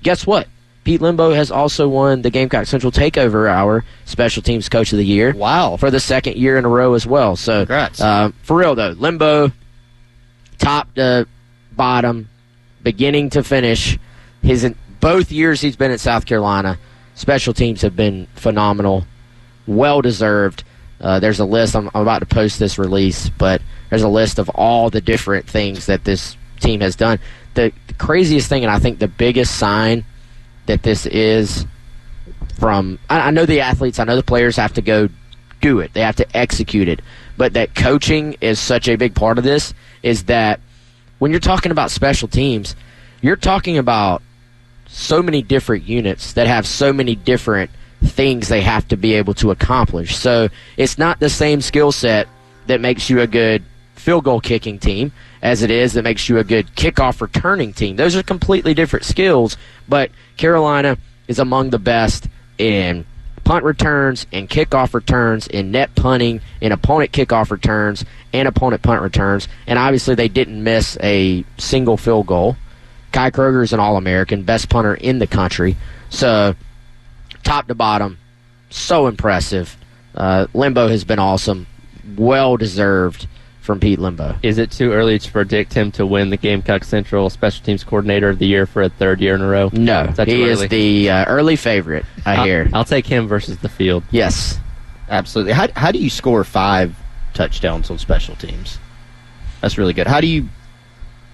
guess 0.02 0.26
what? 0.26 0.48
Pete 0.84 1.00
Limbo 1.00 1.32
has 1.32 1.50
also 1.50 1.88
won 1.88 2.22
the 2.22 2.30
Gamecock 2.30 2.66
Central 2.66 2.92
Takeover 2.92 3.48
Hour 3.48 3.84
Special 4.04 4.42
Teams 4.42 4.68
Coach 4.68 4.92
of 4.92 4.98
the 4.98 5.04
Year. 5.04 5.32
Wow. 5.34 5.76
For 5.76 5.90
the 5.90 6.00
second 6.00 6.36
year 6.36 6.58
in 6.58 6.64
a 6.66 6.68
row 6.68 6.92
as 6.92 7.06
well. 7.06 7.36
So, 7.36 7.60
Congrats. 7.60 8.00
Uh, 8.00 8.32
for 8.42 8.58
real, 8.58 8.74
though, 8.74 8.90
Limbo, 8.90 9.50
top 10.58 10.92
to 10.94 11.26
bottom, 11.72 12.28
beginning 12.82 13.30
to 13.30 13.42
finish, 13.42 13.98
his 14.42 14.70
both 15.00 15.32
years 15.32 15.60
he's 15.60 15.76
been 15.76 15.90
at 15.90 16.00
South 16.00 16.26
Carolina, 16.26 16.78
special 17.14 17.54
teams 17.54 17.82
have 17.82 17.96
been 17.96 18.26
phenomenal, 18.34 19.04
well 19.66 20.02
deserved. 20.02 20.64
Uh, 21.00 21.18
there's 21.18 21.40
a 21.40 21.44
list. 21.44 21.74
I'm, 21.74 21.90
I'm 21.94 22.02
about 22.02 22.20
to 22.20 22.26
post 22.26 22.58
this 22.58 22.78
release, 22.78 23.28
but 23.30 23.60
there's 23.90 24.02
a 24.02 24.08
list 24.08 24.38
of 24.38 24.48
all 24.50 24.90
the 24.90 25.00
different 25.00 25.48
things 25.48 25.86
that 25.86 26.04
this 26.04 26.36
team 26.60 26.80
has 26.80 26.94
done. 26.94 27.18
The, 27.54 27.72
the 27.86 27.94
craziest 27.94 28.48
thing, 28.48 28.64
and 28.64 28.70
I 28.70 28.78
think 28.78 28.98
the 28.98 29.08
biggest 29.08 29.56
sign 29.56 30.04
that 30.66 30.82
this 30.82 31.06
is 31.06 31.66
from, 32.58 32.98
I, 33.08 33.28
I 33.28 33.30
know 33.30 33.46
the 33.46 33.60
athletes, 33.60 33.98
I 33.98 34.04
know 34.04 34.16
the 34.16 34.22
players 34.22 34.56
have 34.56 34.74
to 34.74 34.82
go 34.82 35.08
do 35.60 35.80
it, 35.80 35.92
they 35.94 36.02
have 36.02 36.16
to 36.16 36.36
execute 36.36 36.88
it, 36.88 37.00
but 37.36 37.54
that 37.54 37.74
coaching 37.74 38.36
is 38.40 38.58
such 38.58 38.88
a 38.88 38.96
big 38.96 39.14
part 39.14 39.38
of 39.38 39.44
this. 39.44 39.74
Is 40.02 40.24
that 40.24 40.60
when 41.18 41.30
you're 41.30 41.40
talking 41.40 41.72
about 41.72 41.90
special 41.90 42.28
teams, 42.28 42.76
you're 43.22 43.36
talking 43.36 43.78
about 43.78 44.22
so 44.86 45.22
many 45.22 45.42
different 45.42 45.84
units 45.84 46.34
that 46.34 46.46
have 46.46 46.66
so 46.66 46.92
many 46.92 47.14
different 47.14 47.70
things 48.02 48.48
they 48.48 48.60
have 48.60 48.86
to 48.88 48.96
be 48.96 49.14
able 49.14 49.34
to 49.34 49.50
accomplish. 49.50 50.16
So 50.16 50.48
it's 50.76 50.98
not 50.98 51.20
the 51.20 51.30
same 51.30 51.60
skill 51.60 51.90
set 51.90 52.28
that 52.66 52.80
makes 52.80 53.08
you 53.08 53.20
a 53.20 53.26
good 53.26 53.64
field 53.94 54.24
goal 54.24 54.40
kicking 54.40 54.78
team 54.78 55.12
as 55.44 55.62
it 55.62 55.70
is 55.70 55.92
that 55.92 56.02
makes 56.02 56.28
you 56.28 56.38
a 56.38 56.44
good 56.44 56.66
kickoff 56.74 57.20
returning 57.20 57.74
team. 57.74 57.96
Those 57.96 58.16
are 58.16 58.22
completely 58.22 58.72
different 58.72 59.04
skills, 59.04 59.58
but 59.86 60.10
Carolina 60.38 60.96
is 61.28 61.38
among 61.38 61.68
the 61.68 61.78
best 61.78 62.28
in 62.56 63.04
punt 63.44 63.62
returns 63.62 64.26
and 64.32 64.48
kickoff 64.48 64.94
returns 64.94 65.46
in 65.46 65.70
net 65.70 65.94
punting 65.94 66.40
in 66.62 66.72
opponent 66.72 67.12
kickoff 67.12 67.50
returns 67.50 68.06
and 68.32 68.48
opponent 68.48 68.82
punt 68.82 69.02
returns. 69.02 69.46
And 69.66 69.78
obviously 69.78 70.14
they 70.14 70.28
didn't 70.28 70.64
miss 70.64 70.96
a 71.02 71.44
single 71.58 71.98
field 71.98 72.26
goal. 72.26 72.56
Kai 73.12 73.30
Kroeger 73.30 73.62
is 73.62 73.74
an 73.74 73.80
all-american 73.80 74.44
best 74.44 74.70
punter 74.70 74.94
in 74.94 75.18
the 75.18 75.26
country. 75.26 75.76
So 76.08 76.56
top 77.42 77.68
to 77.68 77.74
bottom 77.74 78.16
so 78.70 79.08
impressive. 79.08 79.76
Uh, 80.14 80.46
Limbo 80.54 80.88
has 80.88 81.04
been 81.04 81.18
awesome. 81.18 81.66
Well 82.16 82.56
deserved 82.56 83.26
from 83.64 83.80
Pete 83.80 83.98
Limbo. 83.98 84.36
Is 84.42 84.58
it 84.58 84.70
too 84.70 84.92
early 84.92 85.18
to 85.18 85.32
predict 85.32 85.72
him 85.72 85.90
to 85.92 86.04
win 86.04 86.28
the 86.28 86.36
Gamecock 86.36 86.84
Central 86.84 87.30
Special 87.30 87.64
Teams 87.64 87.82
Coordinator 87.82 88.28
of 88.28 88.38
the 88.38 88.46
Year 88.46 88.66
for 88.66 88.82
a 88.82 88.90
third 88.90 89.20
year 89.20 89.34
in 89.34 89.40
a 89.40 89.48
row? 89.48 89.70
No, 89.72 90.02
Is 90.04 90.18
he 90.26 90.42
is 90.42 90.68
the 90.68 91.08
uh, 91.08 91.24
early 91.24 91.56
favorite. 91.56 92.04
I 92.26 92.36
I'll, 92.36 92.44
hear. 92.44 92.68
I'll 92.74 92.84
take 92.84 93.06
him 93.06 93.26
versus 93.26 93.58
the 93.58 93.70
field. 93.70 94.04
Yes, 94.10 94.60
Absolutely. 95.08 95.52
How, 95.52 95.68
how 95.76 95.92
do 95.92 95.98
you 95.98 96.10
score 96.10 96.44
five 96.44 96.96
touchdowns 97.34 97.90
on 97.90 97.98
special 97.98 98.36
teams? 98.36 98.78
That's 99.60 99.78
really 99.78 99.92
good. 99.92 100.06
How 100.06 100.20
do 100.20 100.26
you 100.26 100.48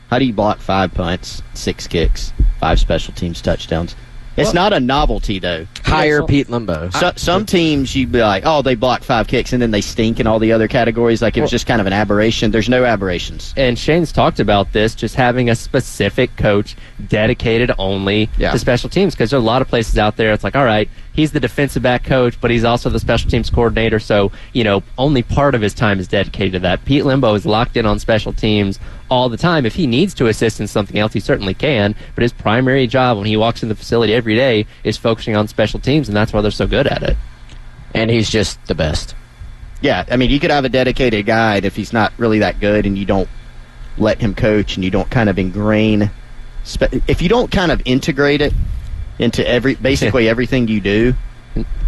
how 0.08 0.18
do 0.18 0.24
you 0.24 0.32
block 0.32 0.58
five 0.58 0.92
punts, 0.92 1.40
six 1.54 1.86
kicks, 1.86 2.32
five 2.58 2.80
special 2.80 3.14
teams 3.14 3.40
touchdowns? 3.40 3.94
It's 4.36 4.46
Well- 4.48 4.54
not 4.54 4.72
a 4.72 4.80
novelty 4.80 5.38
though. 5.38 5.66
hire 5.84 6.20
so- 6.20 6.26
Pete 6.26 6.48
Limbo. 6.48 6.90
So, 6.90 7.12
some 7.16 7.44
teams 7.44 7.94
you'd 7.96 8.12
be 8.12 8.20
like, 8.20 8.44
oh, 8.46 8.62
they 8.62 8.76
block 8.76 9.02
five 9.02 9.26
kicks, 9.26 9.52
and 9.52 9.60
then 9.60 9.72
they 9.72 9.80
stink 9.80 10.20
in 10.20 10.26
all 10.26 10.38
the 10.38 10.52
other 10.52 10.68
categories. 10.68 11.20
Like 11.20 11.36
it 11.36 11.40
was 11.40 11.50
just 11.50 11.66
kind 11.66 11.80
of 11.80 11.86
an 11.86 11.92
aberration. 11.92 12.50
There's 12.52 12.68
no 12.68 12.84
aberrations. 12.84 13.52
And 13.56 13.76
Shane's 13.78 14.12
talked 14.12 14.38
about 14.40 14.72
this, 14.72 14.94
just 14.94 15.16
having 15.16 15.50
a 15.50 15.54
specific 15.56 16.36
coach 16.36 16.76
dedicated 17.08 17.72
only 17.78 18.28
Yeah. 18.38 18.52
to 18.52 18.58
special 18.58 18.88
teams. 18.88 19.14
Because 19.14 19.30
there 19.30 19.38
are 19.38 19.42
a 19.42 19.44
lot 19.44 19.62
of 19.62 19.68
places 19.68 19.98
out 19.98 20.16
there, 20.16 20.32
it's 20.32 20.44
like, 20.44 20.54
all 20.56 20.64
right, 20.64 20.88
he's 21.12 21.32
the 21.32 21.40
defensive 21.40 21.82
back 21.82 22.04
coach, 22.04 22.40
but 22.40 22.50
he's 22.50 22.64
also 22.64 22.90
the 22.90 23.00
special 23.00 23.30
teams 23.30 23.50
coordinator. 23.50 23.98
So, 23.98 24.32
you 24.52 24.64
know, 24.64 24.82
only 24.98 25.22
part 25.22 25.54
of 25.54 25.60
his 25.60 25.74
time 25.74 25.98
is 25.98 26.08
dedicated 26.08 26.52
to 26.52 26.58
that. 26.60 26.84
Pete 26.84 27.04
Limbo 27.04 27.34
is 27.34 27.44
locked 27.44 27.76
in 27.76 27.86
on 27.86 27.98
special 27.98 28.32
teams 28.32 28.78
all 29.10 29.28
the 29.28 29.36
time. 29.36 29.66
If 29.66 29.74
he 29.74 29.86
needs 29.86 30.14
to 30.14 30.28
assist 30.28 30.60
in 30.60 30.66
something 30.66 30.98
else, 30.98 31.12
he 31.12 31.20
certainly 31.20 31.54
can. 31.54 31.94
But 32.14 32.22
his 32.22 32.32
primary 32.32 32.86
job 32.86 33.18
when 33.18 33.26
he 33.26 33.36
walks 33.36 33.62
in 33.62 33.68
the 33.68 33.74
facility 33.74 34.14
every 34.14 34.34
day 34.36 34.66
is 34.84 34.96
focusing 34.96 35.36
on 35.36 35.48
special 35.48 35.80
teams, 35.80 36.08
and 36.08 36.16
that's 36.16 36.32
why 36.32 36.40
they're 36.40 36.50
so 36.50 36.66
good 36.66 36.86
at 36.86 37.02
it. 37.02 37.16
and 37.94 38.10
he's 38.10 38.30
just 38.30 38.64
the 38.66 38.74
best. 38.74 39.14
Yeah, 39.82 40.04
I 40.10 40.16
mean, 40.16 40.30
you 40.30 40.38
could 40.38 40.50
have 40.50 40.64
a 40.64 40.68
dedicated 40.68 41.26
guy, 41.26 41.56
and 41.56 41.64
if 41.64 41.74
he's 41.74 41.92
not 41.92 42.12
really 42.18 42.38
that 42.40 42.60
good, 42.60 42.86
and 42.86 42.96
you 42.98 43.04
don't 43.04 43.28
let 43.98 44.20
him 44.20 44.34
coach, 44.34 44.76
and 44.76 44.84
you 44.84 44.90
don't 44.90 45.10
kind 45.10 45.28
of 45.28 45.38
ingrain, 45.38 46.10
spe- 46.64 47.02
if 47.08 47.20
you 47.22 47.28
don't 47.28 47.50
kind 47.50 47.72
of 47.72 47.82
integrate 47.84 48.40
it 48.42 48.52
into 49.20 49.46
every 49.46 49.76
basically 49.76 50.28
everything 50.34 50.66
you 50.66 50.80
do, 50.80 51.14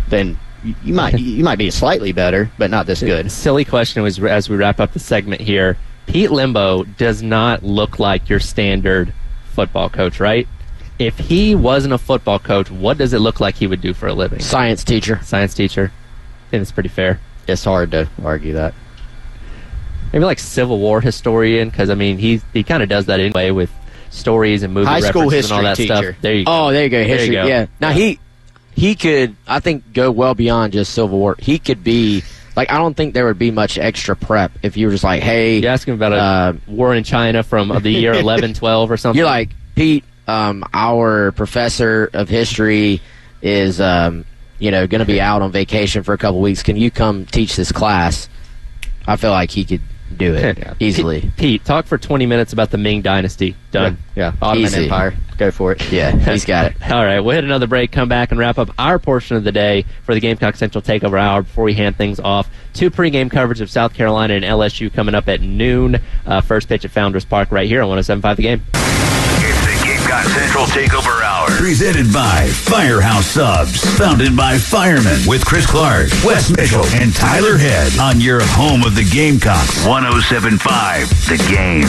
then 0.08 0.38
you, 0.62 0.94
might 0.94 1.18
you 1.18 1.42
might 1.42 1.58
be 1.58 1.70
slightly 1.70 2.12
better, 2.12 2.50
but 2.58 2.70
not 2.70 2.86
this 2.86 3.00
good. 3.00 3.32
Silly 3.32 3.64
question 3.64 4.02
was 4.02 4.22
as 4.22 4.48
we 4.48 4.56
wrap 4.56 4.78
up 4.78 4.92
the 4.92 5.00
segment 5.00 5.40
here. 5.40 5.76
Pete 6.06 6.30
Limbo 6.30 6.84
does 6.84 7.22
not 7.22 7.62
look 7.62 7.98
like 7.98 8.28
your 8.28 8.40
standard 8.40 9.12
football 9.52 9.88
coach, 9.88 10.20
right? 10.20 10.46
If 10.98 11.18
he 11.18 11.54
wasn't 11.54 11.94
a 11.94 11.98
football 11.98 12.38
coach, 12.38 12.70
what 12.70 12.98
does 12.98 13.12
it 13.12 13.20
look 13.20 13.40
like 13.40 13.54
he 13.54 13.66
would 13.66 13.80
do 13.80 13.94
for 13.94 14.08
a 14.08 14.14
living? 14.14 14.40
Science 14.40 14.84
teacher. 14.84 15.20
Science 15.22 15.54
teacher. 15.54 15.90
I 15.92 16.50
think 16.50 16.60
that's 16.60 16.72
pretty 16.72 16.88
fair. 16.88 17.20
It's 17.48 17.64
hard 17.64 17.92
to 17.92 18.08
argue 18.22 18.52
that. 18.54 18.74
Maybe 20.12 20.24
like 20.24 20.38
Civil 20.38 20.78
War 20.78 21.00
historian, 21.00 21.70
because 21.70 21.88
I 21.88 21.94
mean 21.94 22.18
he 22.18 22.42
he 22.52 22.62
kind 22.62 22.82
of 22.82 22.88
does 22.88 23.06
that 23.06 23.20
anyway 23.20 23.50
with 23.50 23.70
stories 24.12 24.62
and 24.62 24.72
movie 24.74 24.86
High 24.86 25.00
school 25.00 25.22
references 25.22 25.50
and 25.50 25.56
all 25.58 25.62
that 25.64 25.76
history 25.78 25.86
stuff. 25.86 26.14
There 26.20 26.34
you 26.34 26.44
go. 26.44 26.52
Oh, 26.66 26.72
there 26.72 26.84
you 26.84 26.88
go. 26.90 26.98
There 26.98 27.06
you 27.08 27.14
History. 27.14 27.34
go. 27.34 27.46
Yeah. 27.46 27.66
Now 27.80 27.90
he 27.90 28.18
he 28.74 28.94
could 28.94 29.34
I 29.46 29.60
think 29.60 29.92
go 29.92 30.10
well 30.10 30.34
beyond 30.34 30.72
just 30.74 30.92
Civil 30.94 31.18
War. 31.18 31.36
He 31.38 31.58
could 31.58 31.82
be 31.82 32.22
like 32.54 32.70
I 32.70 32.78
don't 32.78 32.94
think 32.96 33.14
there 33.14 33.26
would 33.26 33.38
be 33.38 33.50
much 33.50 33.78
extra 33.78 34.14
prep 34.14 34.52
if 34.62 34.76
you 34.76 34.86
were 34.86 34.92
just 34.92 35.04
like, 35.04 35.22
hey, 35.22 35.58
You 35.60 35.68
ask 35.68 35.88
him 35.88 35.94
about 35.94 36.12
a 36.12 36.16
Uh, 36.16 36.52
war 36.68 36.94
in 36.94 37.04
China 37.04 37.42
from 37.42 37.68
the 37.82 37.90
year 37.90 38.10
1112 38.12 38.90
or 38.90 38.96
something. 38.96 39.16
You're 39.18 39.26
like 39.26 39.50
Pete. 39.74 40.04
Um, 40.28 40.64
our 40.72 41.32
professor 41.32 42.08
of 42.12 42.28
history 42.28 43.00
is, 43.42 43.80
um, 43.80 44.24
you 44.60 44.70
know, 44.70 44.86
going 44.86 45.00
to 45.00 45.04
be 45.04 45.20
out 45.20 45.42
on 45.42 45.50
vacation 45.50 46.04
for 46.04 46.12
a 46.14 46.18
couple 46.18 46.40
weeks. 46.40 46.62
Can 46.62 46.76
you 46.76 46.92
come 46.92 47.26
teach 47.26 47.56
this 47.56 47.72
class? 47.72 48.28
I 49.04 49.16
feel 49.16 49.32
like 49.32 49.50
he 49.50 49.64
could 49.64 49.80
do 50.18 50.34
it 50.34 50.58
Yeah. 50.58 50.74
easily. 50.80 51.20
Pete, 51.22 51.36
Pete, 51.36 51.64
talk 51.64 51.86
for 51.86 51.98
20 51.98 52.26
minutes 52.26 52.52
about 52.52 52.70
the 52.70 52.78
Ming 52.78 53.02
Dynasty. 53.02 53.56
Done. 53.70 53.98
Yeah, 54.14 54.32
Ottoman 54.42 54.66
Easy. 54.66 54.84
Empire. 54.84 55.14
Go 55.38 55.50
for 55.50 55.72
it. 55.72 55.82
Yeah, 55.92 56.10
he's 56.14 56.44
got 56.44 56.66
it. 56.72 56.76
All 56.90 57.04
right, 57.04 57.20
we'll 57.20 57.34
hit 57.34 57.44
another 57.44 57.66
break, 57.66 57.90
come 57.92 58.08
back, 58.08 58.30
and 58.30 58.38
wrap 58.38 58.58
up 58.58 58.70
our 58.78 58.98
portion 58.98 59.36
of 59.36 59.44
the 59.44 59.52
day 59.52 59.84
for 60.04 60.14
the 60.14 60.20
Gamecock 60.20 60.56
Central 60.56 60.80
Takeover 60.82 61.18
Hour 61.18 61.42
before 61.42 61.64
we 61.64 61.74
hand 61.74 61.96
things 61.96 62.20
off. 62.20 62.48
Two 62.74 62.90
pregame 62.90 63.30
coverage 63.30 63.60
of 63.60 63.70
South 63.70 63.94
Carolina 63.94 64.34
and 64.34 64.44
LSU 64.44 64.92
coming 64.92 65.14
up 65.14 65.28
at 65.28 65.40
noon. 65.40 65.98
Uh, 66.26 66.40
first 66.40 66.68
pitch 66.68 66.84
at 66.84 66.90
Founders 66.92 67.24
Park 67.24 67.50
right 67.50 67.66
here 67.68 67.82
on 67.82 67.88
107.5 67.98 68.36
The 68.36 68.42
Game. 68.42 68.62
It's 70.14 70.34
Central 70.34 70.66
Takeover 70.66 71.22
Hour. 71.22 71.48
Presented 71.56 72.12
by 72.12 72.46
Firehouse 72.46 73.24
Subs. 73.24 73.80
Founded 73.96 74.36
by 74.36 74.58
firemen 74.58 75.18
with 75.26 75.42
Chris 75.42 75.66
Clark, 75.66 76.08
Wes 76.22 76.54
Mitchell, 76.54 76.84
and 77.00 77.14
Tyler 77.14 77.56
Head 77.56 77.98
on 77.98 78.20
your 78.20 78.42
home 78.42 78.82
of 78.84 78.94
the 78.94 79.08
Gamecocks. 79.10 79.86
1075 79.86 81.08
The 81.28 81.38
Game. 81.48 81.88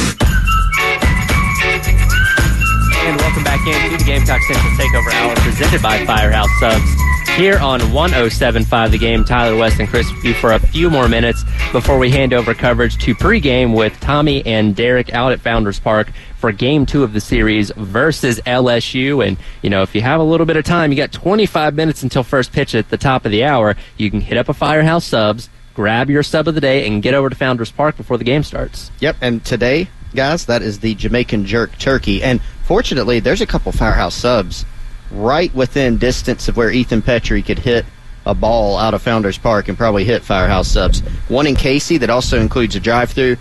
And 3.06 3.20
welcome 3.20 3.44
back 3.44 3.68
in 3.68 3.92
to 3.92 3.98
the 3.98 4.04
Gamecock 4.06 4.42
Central 4.44 4.72
Takeover 4.74 5.12
Hour 5.12 5.36
presented 5.36 5.82
by 5.82 6.06
Firehouse 6.06 6.50
Subs. 6.62 7.04
Here 7.36 7.58
on 7.60 7.82
107.5 7.82 8.92
The 8.92 8.98
Game, 8.98 9.26
Tyler 9.26 9.58
Wes 9.58 9.78
and 9.80 9.90
Chris 9.90 10.10
with 10.12 10.24
you 10.24 10.34
for 10.36 10.54
a 10.54 10.60
few 10.60 10.90
more 10.90 11.10
minutes 11.10 11.44
before 11.72 11.98
we 11.98 12.10
hand 12.10 12.32
over 12.32 12.54
coverage 12.54 12.98
to 13.00 13.16
pregame 13.16 13.76
with 13.76 14.00
Tommy 14.00 14.46
and 14.46 14.76
Derek 14.76 15.12
out 15.14 15.32
at 15.32 15.42
Founders 15.42 15.80
Park 15.80 16.10
for 16.44 16.52
game 16.52 16.86
two 16.86 17.06
of 17.06 17.14
the 17.14 17.22
series 17.22 17.72
versus 17.78 18.42
LSU. 18.46 19.26
And, 19.26 19.38
you 19.62 19.70
know, 19.70 19.82
if 19.82 19.96
you 19.96 20.02
have 20.02 20.20
a 20.20 20.24
little 20.26 20.46
bit 20.46 20.58
of 20.58 20.66
time, 20.66 20.92
you 20.92 20.98
got 20.98 21.14
25 21.14 21.74
minutes 21.74 22.04
until 22.04 22.22
first 22.22 22.52
pitch 22.52 22.76
at 22.76 22.90
the 22.90 22.98
top 22.98 23.24
of 23.24 23.32
the 23.32 23.46
hour. 23.46 23.78
You 23.96 24.12
can 24.12 24.20
hit 24.20 24.38
up 24.38 24.50
a 24.50 24.54
Firehouse 24.54 25.06
Subs, 25.06 25.50
grab 25.74 26.10
your 26.10 26.22
sub 26.22 26.50
of 26.50 26.56
the 26.56 26.60
day, 26.60 26.86
and 26.86 27.02
get 27.02 27.14
over 27.14 27.30
to 27.30 27.36
Founders 27.38 27.72
Park 27.72 27.96
before 27.96 28.18
the 28.18 28.26
game 28.26 28.44
starts. 28.44 28.92
Yep, 29.00 29.16
and 29.22 29.46
today, 29.46 29.88
guys, 30.14 30.48
that 30.48 30.62
is 30.62 30.82
the 30.82 30.96
Jamaican 30.96 31.46
jerk 31.46 31.78
turkey. 31.78 32.22
And 32.22 32.42
fortunately, 32.66 33.22
there's 33.22 33.40
a 33.40 33.48
couple 33.48 33.72
firehouse 33.72 34.16
subs 34.16 34.66
right 35.12 35.56
within 35.56 35.98
distance 35.98 36.50
of 36.50 36.58
where 36.58 36.72
Ethan 36.72 37.04
Petry 37.04 37.46
could 37.46 37.60
hit 37.60 37.86
a 38.26 38.36
ball 38.36 38.78
out 38.78 38.94
of 38.94 39.02
Founders 39.04 39.38
Park 39.38 39.70
and 39.70 39.78
probably 39.78 40.04
hit 40.04 40.24
firehouse 40.24 40.68
subs. 40.68 41.00
One 41.30 41.48
in 41.48 41.56
Cayce 41.56 41.98
that 42.00 42.10
also 42.10 42.38
includes 42.38 42.76
a 42.76 42.82
drive-through. 42.82 43.38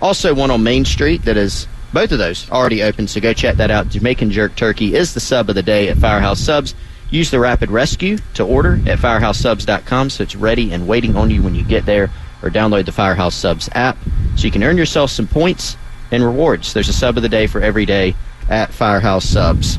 Also 0.00 0.34
one 0.34 0.52
on 0.52 0.62
Main 0.62 0.84
Street 0.84 1.22
that 1.24 1.36
is 1.36 1.66
both 1.94 2.12
of 2.12 2.18
those 2.18 2.50
already 2.50 2.82
open. 2.82 3.08
So 3.08 3.20
go 3.20 3.32
check 3.32 3.56
that 3.56 3.70
out. 3.70 3.88
Jamaican 3.88 4.30
jerk 4.30 4.56
turkey 4.56 4.94
is 4.94 5.14
the 5.14 5.20
sub 5.20 5.48
of 5.48 5.54
the 5.54 5.62
day 5.62 5.88
at 5.88 5.96
Firehouse 5.96 6.40
Subs. 6.40 6.74
Use 7.10 7.30
the 7.30 7.38
rapid 7.38 7.70
rescue 7.70 8.18
to 8.34 8.44
order 8.44 8.74
at 8.86 8.98
firehousesubs.com 8.98 10.10
so 10.10 10.22
it's 10.24 10.34
ready 10.34 10.72
and 10.72 10.88
waiting 10.88 11.16
on 11.16 11.30
you 11.30 11.42
when 11.42 11.54
you 11.54 11.64
get 11.64 11.86
there 11.86 12.10
or 12.42 12.50
download 12.50 12.86
the 12.86 12.92
Firehouse 12.92 13.34
Subs 13.34 13.70
app 13.72 13.96
so 14.36 14.44
you 14.44 14.50
can 14.50 14.64
earn 14.64 14.76
yourself 14.76 15.10
some 15.10 15.28
points 15.28 15.76
and 16.10 16.24
rewards. 16.24 16.74
There's 16.74 16.88
a 16.88 16.92
sub 16.92 17.16
of 17.16 17.22
the 17.22 17.28
day 17.28 17.46
for 17.46 17.60
every 17.60 17.86
day 17.86 18.14
at 18.50 18.72
Firehouse 18.72 19.24
Subs. 19.24 19.78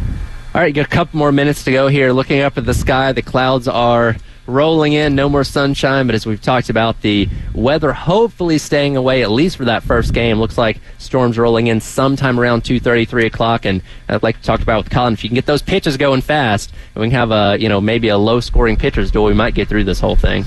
All 0.54 0.62
right, 0.62 0.68
you 0.68 0.74
got 0.74 0.86
a 0.86 0.90
couple 0.90 1.20
more 1.20 1.34
minutes 1.34 1.66
to 1.66 1.72
go 1.72 1.90
here. 1.90 2.14
Looking 2.14 2.40
up 2.40 2.58
at 2.58 2.66
the 2.66 2.74
sky, 2.74 3.12
the 3.12 3.22
clouds 3.22 3.68
are 3.68 4.16
rolling 4.48 4.94
in. 4.94 5.16
No 5.16 5.30
more 5.30 5.44
sunshine, 5.44 6.06
but 6.08 6.16
as 6.16 6.26
we've 6.26 6.42
talked 6.42 6.70
about, 6.70 7.02
the 7.02 7.30
weather 7.54 7.94
hopefully 7.94 8.58
staying 8.58 8.98
away 8.98 9.24
at 9.24 9.32
least 9.32 9.58
for 9.58 9.66
that 9.66 9.84
first 9.84 10.14
game. 10.14 10.40
Looks 10.40 10.58
like 10.58 10.80
storms 10.98 11.38
rolling 11.38 11.68
in 11.68 11.82
sometime 11.82 12.40
around 12.40 12.64
two 12.66 12.80
thirty, 12.80 13.06
three 13.06 13.26
o'clock. 13.26 13.66
And 13.66 13.82
I'd 14.10 14.24
like 14.24 14.38
to 14.38 14.44
talk 14.44 14.62
about 14.62 14.84
with 14.84 14.92
Colin, 14.94 15.14
if 15.14 15.24
you 15.24 15.30
can 15.30 15.36
get 15.36 15.46
those 15.46 15.62
pitches 15.62 15.98
going 15.98 16.22
fast, 16.22 16.72
and 16.94 17.02
we 17.02 17.08
can 17.10 17.16
have 17.16 17.32
a 17.32 17.58
you 17.60 17.70
know 17.70 17.82
maybe 17.82 18.10
a 18.10 18.18
low 18.18 18.40
scoring 18.40 18.78
pitchers 18.78 19.12
duel, 19.12 19.26
we 19.26 19.34
might 19.34 19.54
get 19.54 19.68
through 19.68 19.84
this 19.86 20.00
whole 20.00 20.16
thing. 20.16 20.46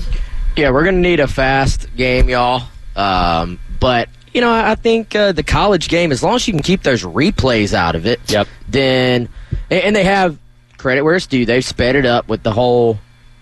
Yeah, 0.55 0.71
we're 0.71 0.85
gonna 0.85 0.97
need 0.97 1.19
a 1.19 1.27
fast 1.27 1.87
game, 1.95 2.29
y'all. 2.29 2.63
Um, 2.95 3.59
but 3.79 4.09
you 4.33 4.41
know, 4.41 4.51
I 4.51 4.75
think 4.75 5.15
uh, 5.15 5.31
the 5.31 5.43
college 5.43 5.87
game, 5.89 6.11
as 6.11 6.21
long 6.21 6.35
as 6.35 6.47
you 6.47 6.53
can 6.53 6.61
keep 6.61 6.83
those 6.83 7.03
replays 7.03 7.73
out 7.73 7.95
of 7.95 8.05
it, 8.05 8.19
Yep. 8.27 8.47
Then, 8.67 9.29
and 9.69 9.83
and 9.83 9.95
they 9.95 10.03
have 10.03 10.37
credit 10.77 11.01
where 11.01 11.15
it's 11.15 11.27
due. 11.27 11.45
They've 11.45 11.65
sped 11.65 11.95
it 11.95 12.05
up 12.05 12.27
with 12.27 12.43
the 12.43 12.51
whole, 12.51 12.99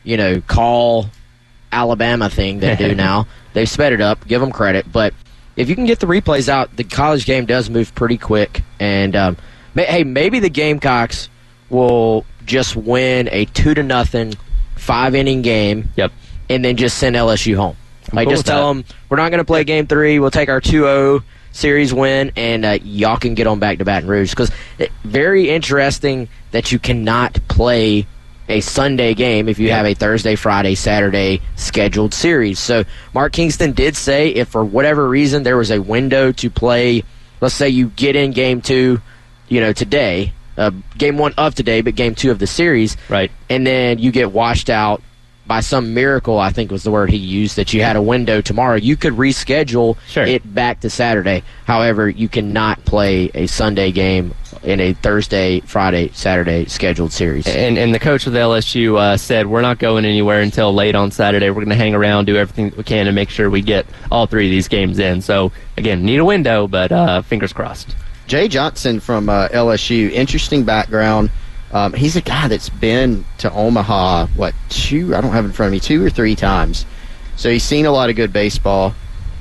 you 0.08 0.18
know, 0.18 0.42
call 0.42 1.08
Alabama 1.72 2.30
thing 2.30 2.60
they 2.60 2.76
do 2.76 2.96
now. 3.08 3.28
They've 3.54 3.70
sped 3.70 3.94
it 3.94 4.02
up. 4.02 4.26
Give 4.28 4.40
them 4.42 4.52
credit, 4.52 4.92
but 4.92 5.14
if 5.56 5.70
you 5.70 5.76
can 5.76 5.86
get 5.86 6.00
the 6.00 6.08
replays 6.08 6.48
out, 6.50 6.76
the 6.76 6.84
college 6.84 7.26
game 7.26 7.46
does 7.46 7.70
move 7.70 7.94
pretty 7.96 8.18
quick. 8.18 8.62
And 8.80 9.16
um, 9.16 9.38
may, 9.74 9.86
hey, 9.86 10.04
maybe 10.04 10.40
the 10.40 10.50
Gamecocks 10.50 11.30
will 11.70 12.26
just 12.46 12.76
win 12.76 13.28
a 13.32 13.46
two 13.46 13.74
to 13.74 13.84
nothing 13.84 14.34
five 14.76 15.16
inning 15.16 15.42
game 15.42 15.90
Yep. 15.96 16.12
and 16.50 16.64
then 16.64 16.78
just 16.78 16.98
send 16.98 17.16
LSU 17.16 17.56
home. 17.58 17.76
Like, 18.14 18.28
cool 18.28 18.36
just 18.36 18.46
tell 18.46 18.74
that. 18.74 18.84
them 18.86 18.96
we're 19.10 19.18
not 19.18 19.32
going 19.32 19.40
to 19.40 19.46
play 19.46 19.64
game 19.66 19.88
three. 19.88 20.20
We'll 20.20 20.32
take 20.32 20.48
our 20.48 20.62
2 20.62 20.72
0 20.84 21.24
series 21.52 21.94
win, 21.94 22.32
and 22.38 22.64
uh, 22.64 22.78
y'all 22.84 23.18
can 23.18 23.34
get 23.34 23.48
on 23.48 23.60
back 23.60 23.80
to 23.80 23.86
Baton 23.86 24.08
Rouge. 24.08 24.30
Because 24.30 24.52
very 25.04 25.50
interesting 25.50 26.30
that 26.52 26.72
you 26.72 26.80
cannot 26.80 27.34
play 27.50 28.06
a 28.50 28.62
Sunday 28.62 29.14
game 29.14 29.50
if 29.50 29.60
you 29.60 29.72
have 29.72 29.86
a 29.86 29.94
Thursday, 29.94 30.36
Friday, 30.36 30.76
Saturday 30.76 31.42
scheduled 31.56 32.14
series. 32.14 32.60
So, 32.60 32.84
Mark 33.14 33.34
Kingston 33.34 33.74
did 33.74 33.96
say 33.96 34.30
if 34.30 34.48
for 34.50 34.64
whatever 34.64 35.08
reason 35.08 35.44
there 35.44 35.58
was 35.58 35.72
a 35.72 35.82
window 35.82 36.32
to 36.34 36.50
play, 36.50 37.04
let's 37.42 37.56
say 37.56 37.70
you 37.70 37.88
get 37.90 38.16
in 38.16 38.32
game 38.32 38.62
two, 38.62 39.02
you 39.50 39.60
know, 39.60 39.74
today, 39.74 40.34
uh, 40.58 40.72
game 40.98 41.18
one 41.18 41.34
of 41.38 41.56
today, 41.56 41.82
but 41.82 41.96
game 41.96 42.16
two 42.16 42.32
of 42.32 42.40
the 42.40 42.48
series, 42.48 42.98
Right. 43.10 43.32
and 43.50 43.68
then 43.68 44.00
you 44.00 44.12
get 44.12 44.32
washed 44.32 44.70
out 44.70 45.02
by 45.48 45.62
some 45.62 45.94
miracle, 45.94 46.38
I 46.40 46.52
think 46.52 46.72
was 46.72 46.84
the 46.84 46.92
word 46.92 47.10
he 47.10 47.18
used, 47.18 47.56
that 47.56 47.74
you 47.74 47.82
had 47.82 47.96
a 47.96 48.02
window 48.02 48.42
tomorrow, 48.42 48.76
you 48.76 48.98
could 48.98 49.14
reschedule 49.14 49.98
Sure. 50.08 50.26
it 50.26 50.54
back 50.54 50.82
to 50.82 50.90
Saturday. 50.90 51.44
However, 51.66 52.10
you 52.10 52.28
cannot 52.28 52.84
play 52.86 53.32
a 53.34 53.48
Sunday 53.48 53.92
game 53.92 54.34
in 54.64 54.80
a 54.80 54.94
Thursday, 54.94 55.60
Friday, 55.62 56.10
Saturday 56.14 56.66
scheduled 56.66 57.12
series. 57.14 57.48
And 57.48 57.78
and 57.78 57.94
the 57.94 58.00
coach 58.00 58.28
of 58.28 58.34
the 58.34 58.40
LSU 58.40 58.98
uh, 58.98 59.16
said 59.18 59.48
we're 59.48 59.62
not 59.62 59.80
going 59.80 60.04
anywhere 60.04 60.42
until 60.42 60.74
late 60.74 60.96
on 60.96 61.12
Saturday. 61.12 61.50
We're 61.50 61.56
going 61.66 61.70
to 61.70 61.76
hang 61.76 61.94
around, 61.96 62.26
do 62.26 62.36
everything 62.36 62.70
that 62.70 62.78
we 62.78 62.84
can 62.84 63.06
to 63.06 63.12
make 63.12 63.30
sure 63.30 63.50
we 63.50 63.62
get 63.62 63.86
all 64.12 64.26
three 64.28 64.48
of 64.48 64.52
these 64.52 64.68
games 64.68 65.00
in. 65.00 65.22
So 65.22 65.52
again, 65.78 66.04
need 66.04 66.18
a 66.18 66.26
window, 66.26 66.68
but 66.68 66.92
uh, 66.92 67.22
fingers 67.22 67.54
crossed. 67.54 67.96
Jay 68.28 68.48
Johnson 68.50 69.00
from 69.00 69.30
uh, 69.30 69.48
LSU, 69.50 70.12
interesting 70.12 70.64
background. 70.66 71.30
Um, 71.72 71.94
he's 71.94 72.16
a 72.16 72.22
guy 72.22 72.48
that's 72.48 72.70
been 72.70 73.26
to 73.40 73.52
Omaha, 73.52 74.28
what, 74.36 74.56
two, 74.70 75.16
I 75.16 75.22
don't 75.22 75.32
have 75.32 75.46
in 75.46 75.52
front 75.52 75.68
of 75.68 75.72
me, 75.74 75.80
two 75.80 76.04
or 76.04 76.10
three 76.10 76.36
times. 76.36 76.86
So 77.36 77.50
he's 77.50 77.64
seen 77.64 77.86
a 77.86 77.92
lot 77.92 78.10
of 78.10 78.16
good 78.16 78.32
baseball. 78.32 78.94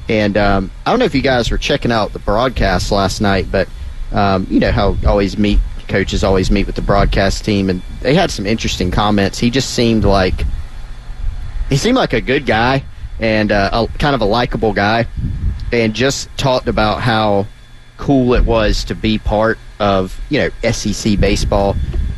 And 0.08 0.36
um, 0.36 0.70
I 0.84 0.90
don't 0.90 0.98
know 0.98 1.04
if 1.04 1.14
you 1.14 1.22
guys 1.22 1.50
were 1.50 1.58
checking 1.58 1.92
out 1.92 2.12
the 2.12 2.18
broadcast 2.18 2.92
last 2.92 3.20
night, 3.20 3.46
but 3.50 3.68
um, 4.12 4.46
you 4.48 4.60
know 4.60 4.70
how 4.70 4.96
always 5.06 5.36
meet 5.36 5.58
coaches 5.88 6.24
always 6.24 6.50
meet 6.50 6.66
with 6.66 6.76
the 6.76 6.82
broadcast 6.82 7.44
team, 7.44 7.70
and 7.70 7.82
they 8.00 8.14
had 8.14 8.30
some 8.30 8.46
interesting 8.46 8.90
comments. 8.90 9.38
He 9.38 9.50
just 9.50 9.74
seemed 9.74 10.04
like 10.04 10.44
he 11.68 11.76
seemed 11.76 11.96
like 11.96 12.12
a 12.12 12.20
good 12.20 12.46
guy 12.46 12.84
and 13.18 13.50
uh, 13.50 13.70
a, 13.72 13.98
kind 13.98 14.14
of 14.14 14.20
a 14.20 14.24
likable 14.24 14.72
guy, 14.72 15.06
and 15.72 15.94
just 15.94 16.28
talked 16.36 16.68
about 16.68 17.00
how 17.00 17.46
cool 17.96 18.34
it 18.34 18.44
was 18.44 18.84
to 18.84 18.94
be 18.94 19.18
part 19.18 19.58
of 19.80 20.20
you 20.28 20.38
know 20.38 20.70
SEC 20.70 21.18
baseball, 21.18 21.76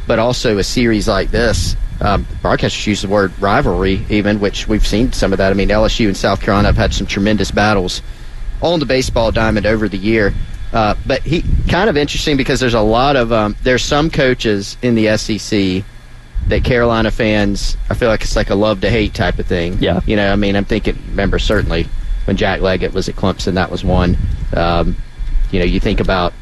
but 0.09 0.19
also 0.19 0.59
a 0.59 0.65
series 0.65 1.07
like 1.07 1.31
this. 1.31 1.77
Um, 2.01 2.25
broadcasters 2.43 2.87
use 2.87 3.03
the 3.03 3.09
word 3.09 3.33
rivalry, 3.41 4.05
even 4.09 4.41
which 4.41 4.67
we've 4.67 4.87
seen 4.87 5.13
some 5.13 5.33
of 5.33 5.39
that. 5.39 5.51
I 5.51 5.55
mean, 5.55 5.69
LSU 5.69 6.07
and 6.07 6.17
South 6.17 6.41
Carolina 6.41 6.69
have 6.69 6.77
had 6.77 6.93
some 6.95 7.07
tremendous 7.07 7.51
battles 7.51 8.03
on 8.63 8.81
the 8.81 8.87
baseball 8.87 9.31
diamond 9.31 9.67
over 9.67 9.89
the 9.89 9.99
year. 9.99 10.33
Uh, 10.73 10.95
but 11.07 11.23
he 11.23 11.45
kind 11.69 11.89
of 11.89 11.97
interesting 11.97 12.37
because 12.37 12.61
there's 12.61 12.75
a 12.75 12.81
lot 12.81 13.17
of 13.17 13.33
um, 13.33 13.57
there's 13.63 13.83
some 13.83 14.11
coaches 14.11 14.77
in 14.83 14.95
the 14.95 15.17
SEC 15.17 15.85
that 16.49 16.65
Carolina 16.65 17.11
fans, 17.11 17.77
I 17.91 17.95
feel 17.95 18.09
like 18.09 18.23
it's 18.23 18.37
like 18.37 18.51
a 18.51 18.55
love 18.55 18.81
to 18.81 18.91
hate 18.91 19.15
type 19.15 19.39
of 19.39 19.47
thing. 19.47 19.79
Yeah. 19.81 20.01
You 20.07 20.17
know, 20.17 20.33
I 20.33 20.37
mean, 20.37 20.57
I'm 20.57 20.65
thinking, 20.65 20.99
remember, 21.11 21.39
certainly 21.39 21.87
when 22.25 22.37
Jack 22.37 22.61
Leggett 22.61 22.93
was 22.93 23.09
at 23.09 23.17
Clemson, 23.17 23.55
that 23.55 23.71
was 23.71 23.85
one. 23.85 24.17
Um, 24.55 24.97
you 25.51 25.59
know, 25.59 25.65
you 25.65 25.81
think 25.81 26.01
about 26.01 26.33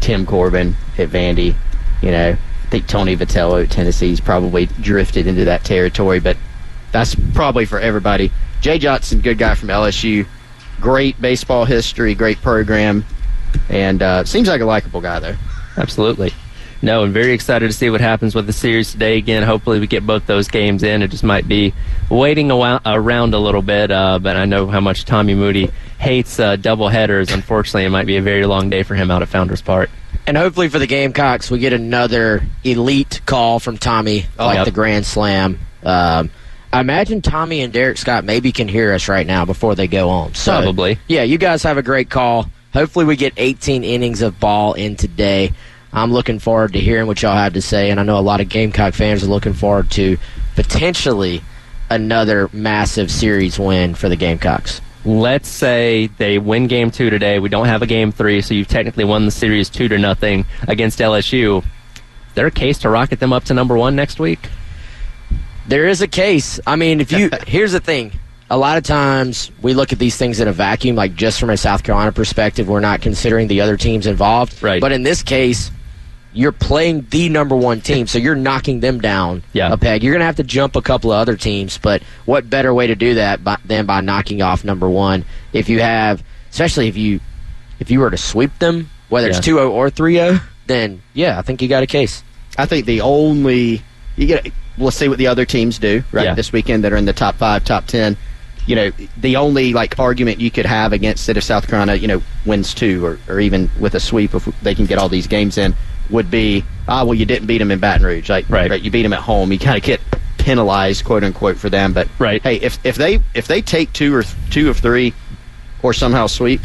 Tim 0.00 0.26
Corbin 0.26 0.74
at 0.98 1.08
Vandy, 1.08 1.54
you 2.02 2.10
know, 2.10 2.36
think 2.68 2.86
Tony 2.86 3.16
Vitello 3.16 3.68
Tennessee's 3.68 4.20
probably 4.20 4.66
drifted 4.66 5.26
into 5.26 5.44
that 5.46 5.64
territory, 5.64 6.20
but 6.20 6.36
that's 6.92 7.14
probably 7.34 7.64
for 7.64 7.78
everybody. 7.80 8.30
Jay 8.60 8.78
Johnson, 8.78 9.20
good 9.20 9.38
guy 9.38 9.54
from 9.54 9.68
LSU, 9.68 10.26
great 10.80 11.20
baseball 11.20 11.64
history, 11.64 12.14
great 12.14 12.40
program, 12.42 13.04
and 13.68 14.02
uh, 14.02 14.24
seems 14.24 14.48
like 14.48 14.60
a 14.60 14.64
likable 14.64 15.00
guy 15.00 15.20
there. 15.20 15.38
Absolutely. 15.76 16.32
No, 16.80 17.02
I'm 17.02 17.12
very 17.12 17.32
excited 17.32 17.66
to 17.66 17.72
see 17.72 17.90
what 17.90 18.00
happens 18.00 18.36
with 18.36 18.46
the 18.46 18.52
series 18.52 18.92
today. 18.92 19.18
Again, 19.18 19.42
hopefully 19.42 19.80
we 19.80 19.88
get 19.88 20.06
both 20.06 20.26
those 20.26 20.46
games 20.46 20.84
in. 20.84 21.02
It 21.02 21.08
just 21.08 21.24
might 21.24 21.48
be 21.48 21.74
waiting 22.08 22.52
a 22.52 22.80
around 22.86 23.34
a 23.34 23.38
little 23.38 23.62
bit, 23.62 23.90
uh, 23.90 24.20
but 24.20 24.36
I 24.36 24.44
know 24.44 24.68
how 24.68 24.78
much 24.78 25.04
Tommy 25.04 25.34
Moody 25.34 25.70
hates 25.98 26.38
uh, 26.38 26.54
double 26.54 26.88
headers. 26.88 27.32
Unfortunately, 27.32 27.84
it 27.84 27.90
might 27.90 28.06
be 28.06 28.16
a 28.16 28.22
very 28.22 28.46
long 28.46 28.70
day 28.70 28.84
for 28.84 28.94
him 28.94 29.10
out 29.10 29.22
at 29.22 29.28
Founders 29.28 29.60
Park. 29.60 29.90
And 30.28 30.36
hopefully 30.36 30.68
for 30.68 30.78
the 30.78 30.86
Gamecocks, 30.86 31.50
we 31.50 31.58
get 31.58 31.72
another 31.72 32.46
elite 32.62 33.22
call 33.24 33.60
from 33.60 33.78
Tommy, 33.78 34.26
oh, 34.38 34.44
like 34.44 34.56
yep. 34.56 34.66
the 34.66 34.70
Grand 34.70 35.06
Slam. 35.06 35.58
Um, 35.82 36.30
I 36.70 36.80
imagine 36.80 37.22
Tommy 37.22 37.62
and 37.62 37.72
Derek 37.72 37.96
Scott 37.96 38.24
maybe 38.24 38.52
can 38.52 38.68
hear 38.68 38.92
us 38.92 39.08
right 39.08 39.26
now 39.26 39.46
before 39.46 39.74
they 39.74 39.86
go 39.86 40.10
on. 40.10 40.34
So, 40.34 40.60
Probably. 40.60 40.98
Yeah, 41.08 41.22
you 41.22 41.38
guys 41.38 41.62
have 41.62 41.78
a 41.78 41.82
great 41.82 42.10
call. 42.10 42.50
Hopefully, 42.74 43.06
we 43.06 43.16
get 43.16 43.32
18 43.38 43.84
innings 43.84 44.20
of 44.20 44.38
ball 44.38 44.74
in 44.74 44.96
today. 44.96 45.54
I'm 45.94 46.12
looking 46.12 46.40
forward 46.40 46.74
to 46.74 46.78
hearing 46.78 47.06
what 47.06 47.22
y'all 47.22 47.34
have 47.34 47.54
to 47.54 47.62
say, 47.62 47.90
and 47.90 47.98
I 47.98 48.02
know 48.02 48.18
a 48.18 48.20
lot 48.20 48.42
of 48.42 48.50
Gamecock 48.50 48.92
fans 48.92 49.24
are 49.24 49.28
looking 49.28 49.54
forward 49.54 49.90
to 49.92 50.18
potentially 50.56 51.40
another 51.88 52.50
massive 52.52 53.10
series 53.10 53.58
win 53.58 53.94
for 53.94 54.10
the 54.10 54.16
Gamecocks. 54.16 54.82
Let's 55.04 55.48
say 55.48 56.08
they 56.18 56.38
win 56.38 56.66
game 56.66 56.90
two 56.90 57.08
today. 57.10 57.38
We 57.38 57.48
don't 57.48 57.66
have 57.66 57.82
a 57.82 57.86
game 57.86 58.12
three, 58.12 58.40
so 58.42 58.54
you've 58.54 58.68
technically 58.68 59.04
won 59.04 59.24
the 59.24 59.30
series 59.30 59.70
two 59.70 59.88
to 59.88 59.98
nothing 59.98 60.44
against 60.66 60.98
LSU. 60.98 61.62
Is 61.62 62.34
there 62.34 62.46
a 62.46 62.50
case 62.50 62.78
to 62.78 62.88
rocket 62.88 63.20
them 63.20 63.32
up 63.32 63.44
to 63.44 63.54
number 63.54 63.76
one 63.76 63.96
next 63.96 64.18
week? 64.18 64.48
There 65.66 65.86
is 65.86 66.00
a 66.00 66.08
case. 66.08 66.58
I 66.66 66.76
mean, 66.76 67.00
if 67.00 67.12
you 67.12 67.30
here's 67.46 67.72
the 67.72 67.80
thing. 67.80 68.12
A 68.50 68.56
lot 68.56 68.78
of 68.78 68.84
times 68.84 69.50
we 69.60 69.74
look 69.74 69.92
at 69.92 69.98
these 69.98 70.16
things 70.16 70.40
in 70.40 70.48
a 70.48 70.52
vacuum, 70.52 70.96
like 70.96 71.14
just 71.14 71.38
from 71.38 71.50
a 71.50 71.56
South 71.56 71.82
Carolina 71.82 72.12
perspective, 72.12 72.66
we're 72.66 72.80
not 72.80 73.02
considering 73.02 73.46
the 73.46 73.60
other 73.60 73.76
teams 73.76 74.06
involved. 74.06 74.62
Right. 74.62 74.80
But 74.80 74.90
in 74.92 75.02
this 75.02 75.22
case, 75.22 75.70
you're 76.38 76.52
playing 76.52 77.04
the 77.10 77.28
number 77.28 77.56
one 77.56 77.80
team, 77.80 78.06
so 78.06 78.16
you're 78.16 78.36
knocking 78.36 78.78
them 78.78 79.00
down 79.00 79.42
yeah. 79.52 79.72
a 79.72 79.76
peg. 79.76 80.04
You're 80.04 80.12
going 80.12 80.20
to 80.20 80.26
have 80.26 80.36
to 80.36 80.44
jump 80.44 80.76
a 80.76 80.80
couple 80.80 81.10
of 81.10 81.18
other 81.18 81.36
teams, 81.36 81.78
but 81.78 82.00
what 82.26 82.48
better 82.48 82.72
way 82.72 82.86
to 82.86 82.94
do 82.94 83.14
that 83.14 83.42
by, 83.42 83.56
than 83.64 83.86
by 83.86 84.02
knocking 84.02 84.40
off 84.40 84.62
number 84.62 84.88
one? 84.88 85.24
If 85.52 85.68
you 85.68 85.80
have, 85.80 86.22
especially 86.50 86.86
if 86.86 86.96
you 86.96 87.18
if 87.80 87.90
you 87.90 87.98
were 87.98 88.10
to 88.10 88.16
sweep 88.16 88.56
them, 88.60 88.88
whether 89.08 89.28
yeah. 89.28 89.36
it's 89.36 89.46
2-0 89.46 89.70
or 89.70 89.90
3-0, 89.90 90.40
then 90.68 91.02
yeah, 91.12 91.40
I 91.40 91.42
think 91.42 91.60
you 91.60 91.66
got 91.66 91.82
a 91.82 91.88
case. 91.88 92.22
I 92.56 92.66
think 92.66 92.86
the 92.86 93.00
only 93.00 93.82
you 94.14 94.26
get 94.28 94.46
let's 94.78 94.96
see 94.96 95.08
what 95.08 95.18
the 95.18 95.26
other 95.26 95.44
teams 95.44 95.80
do 95.80 96.04
right 96.12 96.26
yeah. 96.26 96.34
this 96.34 96.52
weekend 96.52 96.84
that 96.84 96.92
are 96.92 96.96
in 96.96 97.04
the 97.04 97.12
top 97.12 97.34
five, 97.34 97.64
top 97.64 97.86
ten. 97.86 98.16
You 98.64 98.76
know, 98.76 98.90
the 99.16 99.36
only 99.36 99.72
like 99.72 99.98
argument 99.98 100.38
you 100.38 100.52
could 100.52 100.66
have 100.66 100.92
against 100.92 101.28
it 101.28 101.36
if 101.36 101.42
South 101.42 101.66
Carolina, 101.66 101.96
you 101.96 102.06
know, 102.06 102.22
wins 102.46 102.74
two 102.74 103.04
or, 103.04 103.18
or 103.26 103.40
even 103.40 103.70
with 103.80 103.94
a 103.94 104.00
sweep 104.00 104.34
if 104.34 104.44
they 104.62 104.74
can 104.76 104.86
get 104.86 104.98
all 104.98 105.08
these 105.08 105.26
games 105.26 105.58
in 105.58 105.74
would 106.10 106.30
be 106.30 106.64
ah 106.86 107.04
well 107.04 107.14
you 107.14 107.24
didn't 107.24 107.46
beat 107.46 107.58
them 107.58 107.70
in 107.70 107.78
Baton 107.78 108.06
Rouge 108.06 108.28
like 108.28 108.48
right, 108.48 108.70
right 108.70 108.82
you 108.82 108.90
beat 108.90 109.02
them 109.02 109.12
at 109.12 109.20
home 109.20 109.52
you 109.52 109.58
kind 109.58 109.76
of 109.76 109.82
get 109.82 110.00
penalized 110.38 111.04
quote 111.04 111.24
unquote 111.24 111.56
for 111.56 111.68
them 111.68 111.92
but 111.92 112.08
right 112.18 112.42
hey 112.42 112.56
if 112.56 112.78
if 112.84 112.96
they 112.96 113.20
if 113.34 113.46
they 113.46 113.60
take 113.60 113.92
two 113.92 114.14
or 114.14 114.22
th- 114.22 114.34
two 114.50 114.70
of 114.70 114.78
three 114.78 115.12
or 115.82 115.92
somehow 115.92 116.26
sweep 116.26 116.60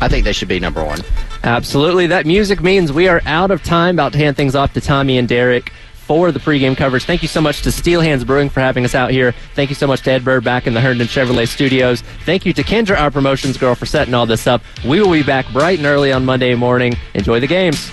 I 0.00 0.08
think 0.08 0.24
they 0.24 0.32
should 0.32 0.48
be 0.48 0.60
number 0.60 0.84
one. 0.84 1.00
Absolutely. 1.42 2.06
That 2.08 2.26
music 2.26 2.62
means 2.62 2.92
we 2.92 3.08
are 3.08 3.20
out 3.26 3.50
of 3.50 3.62
time. 3.62 3.96
About 3.96 4.12
to 4.12 4.18
hand 4.18 4.36
things 4.36 4.54
off 4.54 4.72
to 4.74 4.80
Tommy 4.80 5.18
and 5.18 5.28
Derek 5.28 5.72
for 5.94 6.32
the 6.32 6.38
pregame 6.38 6.76
coverage. 6.76 7.04
Thank 7.04 7.22
you 7.22 7.28
so 7.28 7.40
much 7.40 7.62
to 7.62 7.72
Steel 7.72 8.00
Hands 8.00 8.22
Brewing 8.24 8.48
for 8.48 8.60
having 8.60 8.84
us 8.84 8.94
out 8.94 9.10
here. 9.10 9.32
Thank 9.54 9.70
you 9.70 9.76
so 9.76 9.86
much 9.86 10.02
to 10.02 10.10
Ed 10.12 10.24
Bird 10.24 10.44
back 10.44 10.66
in 10.66 10.72
the 10.72 10.80
Herndon 10.80 11.06
Chevrolet 11.06 11.46
studios. 11.46 12.00
Thank 12.24 12.46
you 12.46 12.52
to 12.54 12.62
Kendra, 12.62 12.98
our 12.98 13.10
promotions 13.10 13.58
girl, 13.58 13.74
for 13.74 13.86
setting 13.86 14.14
all 14.14 14.24
this 14.24 14.46
up. 14.46 14.62
We 14.86 15.02
will 15.02 15.12
be 15.12 15.22
back 15.22 15.52
bright 15.52 15.78
and 15.78 15.86
early 15.86 16.12
on 16.12 16.24
Monday 16.24 16.54
morning. 16.54 16.96
Enjoy 17.14 17.40
the 17.40 17.46
games. 17.46 17.92